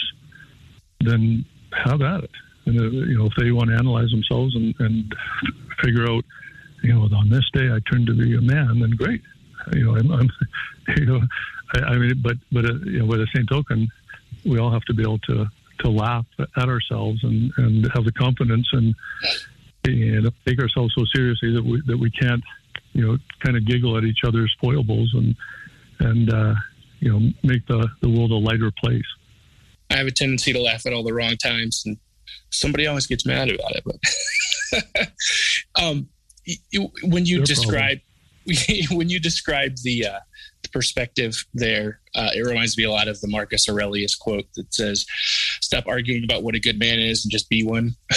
[1.00, 2.30] then have at it.
[2.66, 5.14] And uh, you know, if they want to analyze themselves and, and
[5.82, 6.24] figure out,
[6.82, 9.22] you know, on this day I turn to be a man, then great.
[9.72, 10.30] You know, I'm, I'm
[10.96, 11.20] you know,
[11.74, 13.88] I, I mean, but but uh, you know, by the same token,
[14.44, 15.46] we all have to be able to
[15.80, 18.94] to laugh at ourselves and and have the confidence and
[19.84, 22.42] and take ourselves so seriously that we that we can't
[22.92, 25.34] you know kind of giggle at each other's foibles and
[26.00, 26.54] and uh,
[27.00, 29.06] you know make the the world a lighter place.
[29.90, 31.96] I have a tendency to laugh at all the wrong times, and
[32.50, 33.82] somebody always gets mad about it.
[33.84, 33.96] But
[35.80, 36.08] um,
[37.02, 37.98] when you describe
[38.90, 40.18] when you describe the uh,
[40.62, 44.72] the perspective there, uh, it reminds me a lot of the Marcus Aurelius quote that
[44.72, 45.04] says,
[45.60, 47.94] "Stop arguing about what a good man is and just be one."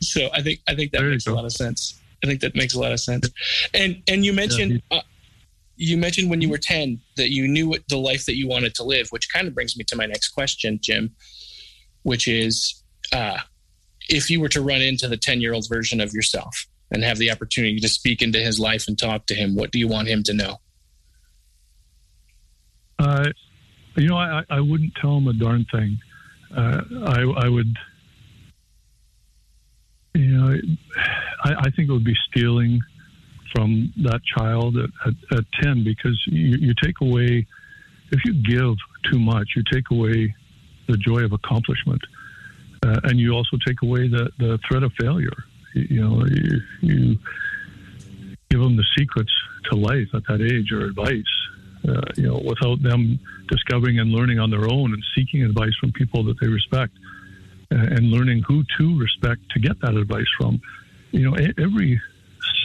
[0.00, 2.00] so I think I think that there makes a lot of sense.
[2.22, 3.28] I think that makes a lot of sense.
[3.74, 4.98] And and you mentioned yeah.
[4.98, 5.02] uh,
[5.76, 8.74] you mentioned when you were ten that you knew what the life that you wanted
[8.76, 11.14] to live, which kind of brings me to my next question, Jim,
[12.02, 12.82] which is
[13.12, 13.38] uh,
[14.08, 17.18] if you were to run into the ten year old version of yourself and have
[17.18, 20.08] the opportunity to speak into his life and talk to him, what do you want
[20.08, 20.58] him to know?
[22.98, 23.24] Uh,
[23.96, 25.98] you know, I, I wouldn't tell him a darn thing.
[26.56, 27.76] Uh, I, I would,
[30.14, 30.56] you know,
[31.44, 32.80] I, I, think it would be stealing
[33.54, 37.46] from that child at, at, at 10 because you, you take away,
[38.10, 38.76] if you give
[39.10, 40.34] too much, you take away
[40.88, 42.02] the joy of accomplishment.
[42.84, 47.18] Uh, and you also take away the, the threat of failure you know, you, you
[48.50, 49.32] give them the secrets
[49.70, 51.24] to life at that age or advice,
[51.88, 53.18] uh, you know, without them
[53.48, 56.92] discovering and learning on their own and seeking advice from people that they respect
[57.72, 60.60] uh, and learning who to respect to get that advice from.
[61.10, 62.00] You know, every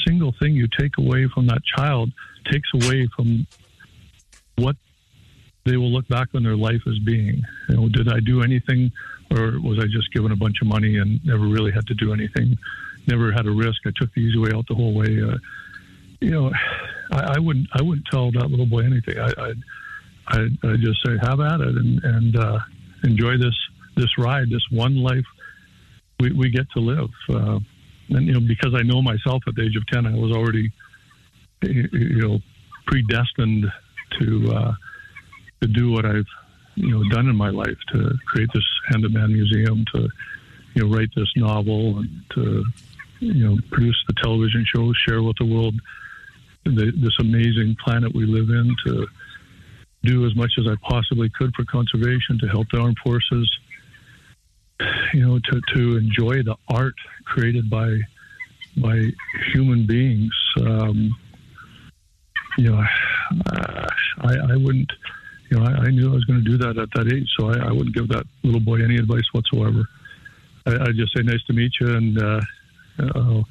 [0.06, 2.12] single thing you take away from that child
[2.46, 3.46] takes away from
[4.56, 4.76] what
[5.68, 7.42] they will look back on their life as being.
[7.70, 8.92] You know, did I do anything,
[9.32, 12.14] or was I just given a bunch of money and never really had to do
[12.14, 12.58] anything
[13.08, 13.82] never had a risk.
[13.86, 15.22] I took the easy way out the whole way.
[15.22, 15.38] Uh,
[16.20, 16.52] you know,
[17.12, 19.18] I, I, wouldn't I wouldn't tell that little boy anything.
[19.18, 19.54] I I
[20.28, 22.60] I, I just say have at it and and uh,
[23.04, 23.56] enjoy this
[23.96, 25.26] this ride, this one life
[26.20, 27.10] we, we get to live.
[27.30, 27.60] Uh,
[28.10, 30.72] and you know, because I know myself at the age of ten, I was already
[31.64, 32.40] you know
[32.86, 33.66] predestined
[34.20, 34.74] to uh,
[35.62, 36.28] to do what I've
[36.76, 40.10] you know done in my life to create this Hand of Man Museum, to
[40.74, 42.64] you know write this novel, and to
[43.20, 45.76] you know, produce the television show, share with the world
[46.66, 49.08] the, this amazing planet we live in, to
[50.04, 53.50] do as much as I possibly could for conservation, to help the armed forces,
[55.14, 56.96] you know, to, to enjoy the art
[57.26, 58.00] created by
[58.78, 59.12] by
[59.54, 60.34] human beings.
[60.62, 61.16] Um,
[62.60, 62.84] you know,
[64.20, 64.92] I, I wouldn't,
[65.50, 67.50] you know, I, I, knew I was going to do that at that age, so
[67.50, 69.88] I, I, wouldn't give that little boy any advice whatsoever.
[70.66, 72.42] I, would just say, nice to meet you, and uh,
[73.16, 73.46] I'll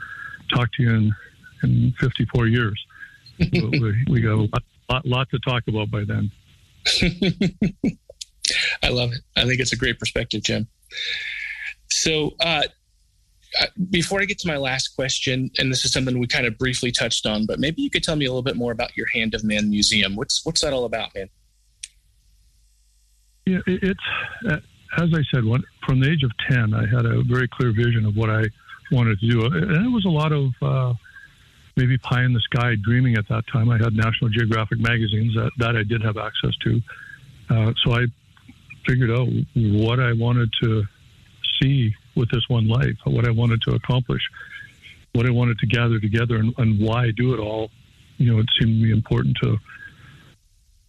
[0.54, 1.14] talk to you in,
[1.62, 2.86] in 54 years.
[3.38, 6.30] we, we got a lot, lot, lot to talk about by then.
[8.82, 9.20] I love it.
[9.36, 10.68] I think it's a great perspective, Jim.
[11.88, 12.62] So, uh,
[13.90, 16.92] before I get to my last question, and this is something we kind of briefly
[16.92, 19.34] touched on, but maybe you could tell me a little bit more about your Hand
[19.34, 20.14] of Man Museum.
[20.14, 21.30] What's what's that all about, man?
[23.46, 24.00] Yeah, it's
[24.48, 24.58] uh,
[24.98, 28.04] as I said, when, from the age of ten, I had a very clear vision
[28.04, 28.42] of what I
[28.90, 29.44] wanted to do.
[29.44, 30.94] And it was a lot of uh,
[31.76, 33.70] maybe pie in the sky dreaming at that time.
[33.70, 36.82] I had National Geographic magazines that, that I did have access to.
[37.48, 38.06] Uh, so I
[38.86, 40.84] figured out what I wanted to
[41.60, 44.22] see with this one life, what I wanted to accomplish.
[45.16, 47.70] what I wanted to gather together and, and why do it all,
[48.18, 49.58] you know, it seemed to be important to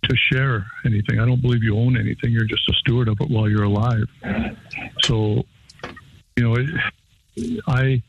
[0.07, 1.19] to share anything.
[1.19, 2.31] I don't believe you own anything.
[2.31, 4.05] You're just a steward of it while you're alive.
[5.03, 5.43] So,
[6.35, 8.01] you know, it, I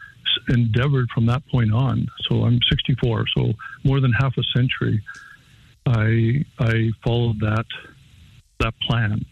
[0.49, 2.07] endeavored from that point on.
[2.29, 3.27] So I'm 64.
[3.37, 3.53] So
[3.85, 5.03] more than half a century,
[5.87, 7.67] I I followed that
[8.61, 9.25] that plan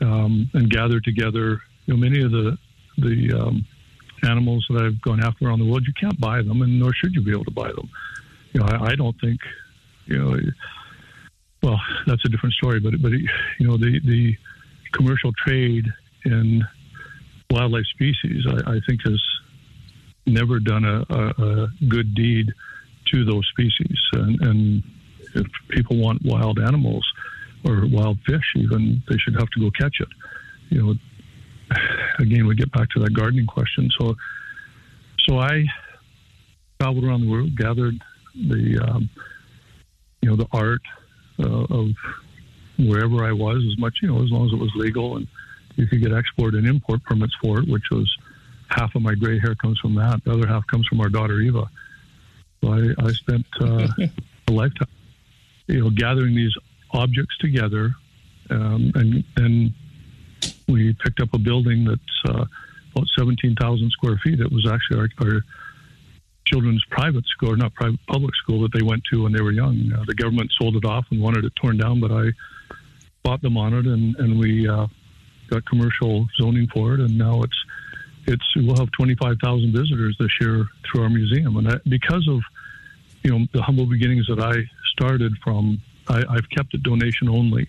[0.00, 1.60] um, and gathered together.
[1.86, 2.58] You know, many of the
[2.98, 3.66] the um,
[4.22, 7.14] animals that I've gone after around the world, you can't buy them, and nor should
[7.14, 7.88] you be able to buy them.
[8.52, 9.40] You know, I, I don't think,
[10.06, 10.38] you know,
[11.66, 12.78] well, that's a different story.
[12.78, 14.36] But but you know, the the
[14.92, 15.84] commercial trade
[16.24, 16.62] in
[17.50, 19.20] wildlife species, I, I think, has
[20.26, 22.52] never done a, a, a, good deed
[23.12, 23.96] to those species.
[24.12, 24.82] And, and
[25.34, 27.06] if people want wild animals
[27.64, 30.08] or wild fish, even, they should have to go catch it.
[30.70, 30.94] You know,
[32.18, 33.88] again, we get back to that gardening question.
[34.00, 34.16] So,
[35.28, 35.64] so I
[36.80, 38.02] traveled around the world, gathered
[38.34, 39.08] the, um,
[40.22, 40.82] you know, the art
[41.38, 41.90] of
[42.78, 45.26] wherever I was, as much, you know, as long as it was legal and
[45.76, 48.10] you could get export and import permits for it, which was
[48.68, 50.22] half of my gray hair comes from that.
[50.24, 51.68] The other half comes from our daughter Eva.
[52.62, 53.88] So I, I spent uh,
[54.48, 54.88] a lifetime,
[55.66, 56.54] you know, gathering these
[56.92, 57.94] objects together,
[58.50, 59.74] um, and then
[60.68, 62.44] we picked up a building that's uh,
[62.94, 64.40] about 17,000 square feet.
[64.40, 65.44] It was actually our, our,
[66.46, 69.52] children's private school, or not private, public school that they went to when they were
[69.52, 69.92] young.
[69.92, 72.30] Uh, the government sold it off and wanted it torn down, but I
[73.22, 74.86] bought them on it, and, and we uh,
[75.48, 77.64] got commercial zoning for it, and now it's
[78.28, 82.40] it's we'll have 25,000 visitors this year through our museum, and I, because of
[83.22, 87.68] you know the humble beginnings that I started from, I, have kept it donation only.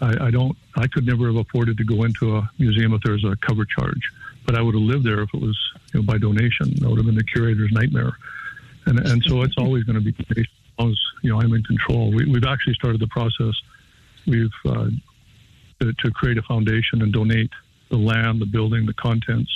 [0.00, 0.56] I, I, don't.
[0.76, 3.64] I could never have afforded to go into a museum if there was a cover
[3.64, 4.02] charge,
[4.46, 5.58] but I would have lived there if it was
[5.92, 6.74] you know, by donation.
[6.80, 8.12] That would have been the curator's nightmare,
[8.86, 10.46] and and so it's always going to be as
[10.78, 12.10] long as you know I'm in control.
[12.10, 13.54] We, have actually started the process.
[14.26, 14.88] We've uh,
[15.80, 17.50] to, to create a foundation and donate
[17.90, 19.50] the land, the building, the contents,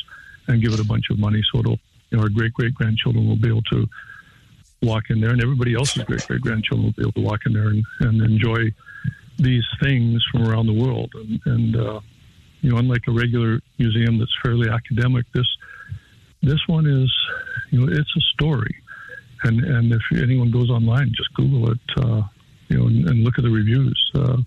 [0.49, 1.79] and give it a bunch of money so it'll,
[2.11, 3.89] you know, our great great grandchildren will be able to
[4.83, 7.53] walk in there, and everybody else's great great grandchildren will be able to walk in
[7.53, 8.73] there and, and enjoy
[9.39, 11.13] these things from around the world.
[11.15, 12.01] And, and uh,
[12.67, 15.47] you know, unlike a regular museum that's fairly academic, this
[16.43, 17.15] this one is,
[17.71, 18.75] you know, it's a story.
[19.45, 22.23] And and if anyone goes online, just Google it, uh,
[22.67, 23.97] you know, and, and, look at the reviews.
[24.17, 24.39] Uh,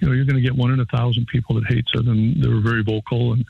[0.00, 2.42] you know, you're going to get one in a thousand people that hates it, and
[2.42, 3.44] they're very vocal and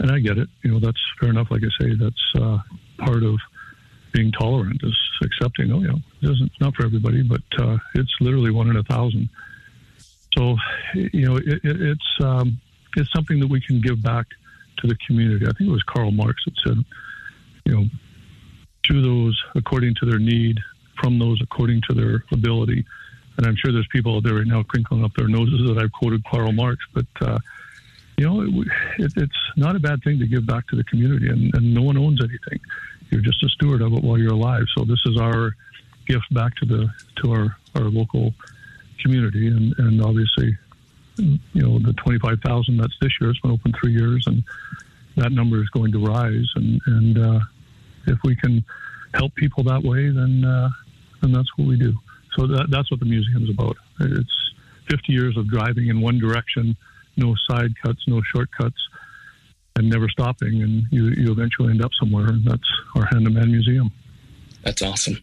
[0.00, 0.48] and I get it.
[0.62, 1.48] You know, that's fair enough.
[1.52, 2.58] Like I say, that's uh,
[2.98, 3.38] part of
[4.12, 5.70] being tolerant is accepting.
[5.70, 8.82] Oh, you know, it it's not for everybody, but uh, it's literally one in a
[8.82, 9.28] thousand.
[10.36, 10.56] So,
[10.94, 12.60] you know, it, it, it's um,
[12.98, 14.26] it's something that we can give back
[14.78, 15.46] to the community.
[15.46, 16.84] I think it was Karl Marx that said,
[17.64, 17.84] you know,
[18.84, 20.58] to those according to their need,
[21.00, 22.84] from those according to their ability.
[23.36, 25.92] And I'm sure there's people out there right now crinkling up their noses that I've
[25.92, 27.38] quoted Karl Marx, but uh,
[28.16, 28.42] you know,
[28.98, 31.82] it, it's not a bad thing to give back to the community, and, and no
[31.82, 32.60] one owns anything.
[33.10, 34.64] You're just a steward of it while you're alive.
[34.76, 35.54] So this is our
[36.06, 36.88] gift back to the
[37.22, 38.34] to our our local
[39.00, 40.58] community, and and obviously,
[41.18, 43.30] you know, the twenty five thousand that's this year.
[43.30, 44.42] It's been open three years, and
[45.16, 46.48] that number is going to rise.
[46.54, 47.40] And and uh,
[48.06, 48.64] if we can
[49.14, 50.68] help people that way, then uh,
[51.22, 51.94] then that's what we do.
[52.36, 53.76] So that, that's what the museum is about.
[54.00, 54.52] It's
[54.90, 56.76] 50 years of driving in one direction
[57.18, 58.80] no side cuts, no shortcuts,
[59.76, 60.62] and never stopping.
[60.62, 62.28] And you, you eventually end up somewhere.
[62.28, 63.90] And that's our Hand of Man Museum.
[64.64, 65.18] That's awesome.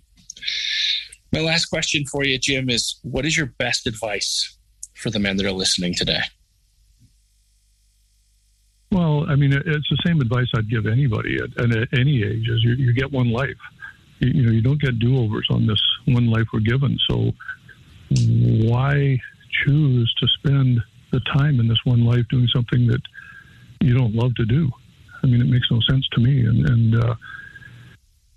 [1.31, 4.54] My last question for you, Jim, is what is your best advice
[4.95, 6.21] for the men that are listening today?
[8.91, 12.63] Well, I mean, it's the same advice I'd give anybody at, at any age: is
[12.63, 13.49] you, you get one life.
[14.19, 16.97] You, you know, you don't get do-overs on this one life we're given.
[17.09, 17.31] So,
[18.09, 19.19] why
[19.63, 20.81] choose to spend
[21.11, 23.01] the time in this one life doing something that
[23.81, 24.69] you don't love to do.
[25.23, 26.45] I mean, it makes no sense to me.
[26.45, 27.15] And, and uh,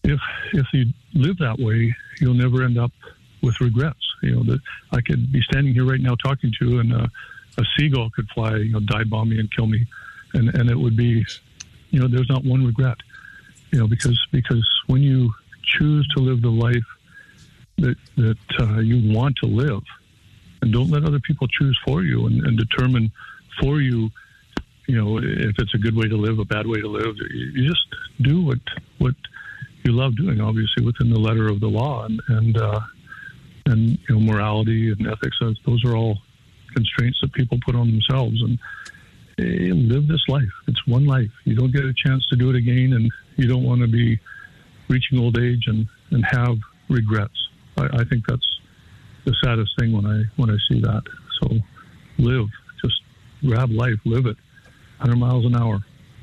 [0.05, 0.21] if
[0.53, 2.93] if you live that way, you'll never end up
[3.43, 4.08] with regrets.
[4.23, 4.61] You know that
[4.93, 7.07] I could be standing here right now talking to you, and uh,
[7.59, 9.87] a seagull could fly, you know, dive bomb me and kill me,
[10.35, 11.25] and and it would be,
[11.91, 12.97] you know, there's not one regret.
[13.73, 15.33] You know, because because when you
[15.65, 16.87] choose to live the life
[17.79, 19.83] that that uh, you want to live,
[20.63, 23.11] and don't let other people choose for you and, and determine
[23.61, 24.11] for you
[24.87, 27.69] you know if it's a good way to live a bad way to live you
[27.69, 27.87] just
[28.23, 28.59] do what
[28.99, 29.15] what
[29.85, 32.81] you love doing obviously within the letter of the law and and uh,
[33.69, 36.19] and you know morality and ethics those are all
[36.75, 38.59] constraints that people put on themselves and
[39.39, 42.57] eh, live this life it's one life you don't get a chance to do it
[42.57, 44.19] again and you don't want to be
[44.89, 46.59] reaching old age and, and have
[46.89, 47.49] regrets.
[47.77, 48.61] I, I think that's
[49.25, 51.03] the saddest thing when I when I see that.
[51.41, 51.59] So
[52.19, 52.49] live,
[52.83, 53.01] just
[53.45, 54.37] grab life, live it,
[54.99, 55.81] 100 miles an hour.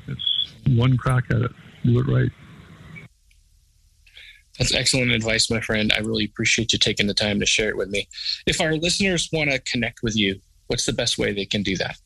[0.08, 1.52] It's one crack at it.
[1.84, 2.30] Do it right.
[4.58, 5.92] That's excellent advice, my friend.
[5.94, 8.08] I really appreciate you taking the time to share it with me.
[8.46, 11.76] If our listeners want to connect with you, what's the best way they can do
[11.76, 11.96] that?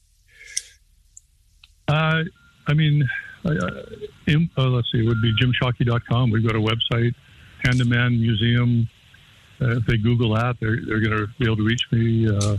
[1.88, 2.24] Uh,
[2.66, 3.09] I mean,
[3.44, 3.82] uh,
[4.26, 6.30] in, uh, let's see, it would be jimshockey.com.
[6.30, 7.14] We've got a website,
[7.64, 8.88] Hand of Man Museum.
[9.61, 12.28] Uh, if they Google that, they're, they're going to be able to reach me.
[12.28, 12.57] Uh,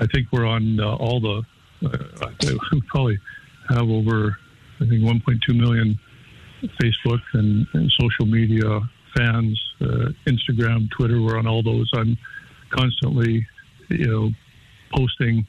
[0.00, 1.42] I think we're on uh, all the,
[1.82, 3.18] we probably
[3.68, 4.36] have over,
[4.80, 5.98] I think, 1.2 million
[6.80, 8.80] Facebook and, and social media
[9.16, 11.20] fans, uh, Instagram, Twitter.
[11.20, 11.90] We're on all those.
[11.94, 12.16] I'm
[12.70, 13.46] constantly,
[13.88, 14.30] you know,
[14.94, 15.46] posting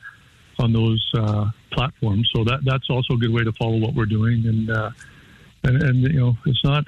[0.60, 2.30] on those uh, platforms.
[2.36, 4.46] So that that's also a good way to follow what we're doing.
[4.46, 4.92] And uh,
[5.64, 6.86] and, and you know, it's not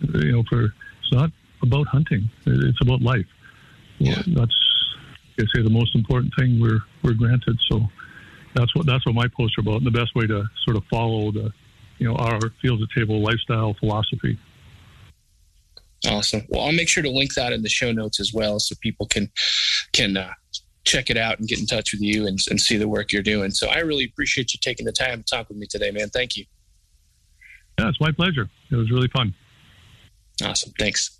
[0.00, 1.30] you know for it's not
[1.62, 2.28] about hunting.
[2.46, 3.26] It's about life.
[3.98, 4.22] Yeah.
[4.26, 4.54] That's
[5.40, 7.58] I say the most important thing we're we're granted.
[7.70, 7.88] So
[8.54, 9.76] that's what that's what my posts are about.
[9.76, 11.52] And the best way to sort of follow the
[11.98, 14.38] you know our fields at table lifestyle philosophy.
[16.06, 16.42] Awesome.
[16.48, 19.06] Well, I'll make sure to link that in the show notes as well, so people
[19.06, 19.30] can
[19.92, 20.32] can uh,
[20.84, 23.22] check it out and get in touch with you and, and see the work you're
[23.22, 23.50] doing.
[23.50, 26.08] So I really appreciate you taking the time to talk with me today, man.
[26.08, 26.44] Thank you.
[27.78, 28.48] Yeah, it's my pleasure.
[28.70, 29.34] It was really fun.
[30.42, 30.72] Awesome.
[30.78, 31.18] Thanks.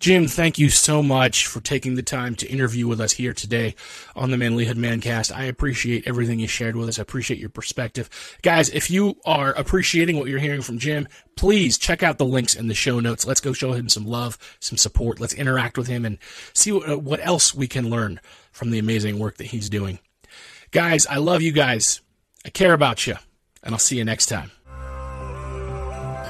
[0.00, 3.74] Jim, thank you so much for taking the time to interview with us here today
[4.16, 5.30] on the Manlyhood Mancast.
[5.30, 6.98] I appreciate everything you shared with us.
[6.98, 8.08] I appreciate your perspective.
[8.40, 12.54] Guys, if you are appreciating what you're hearing from Jim, please check out the links
[12.54, 13.26] in the show notes.
[13.26, 15.20] Let's go show him some love, some support.
[15.20, 16.16] Let's interact with him and
[16.54, 18.20] see what, uh, else we can learn
[18.52, 19.98] from the amazing work that he's doing.
[20.70, 22.00] Guys, I love you guys.
[22.42, 23.16] I care about you,
[23.62, 24.50] and I'll see you next time.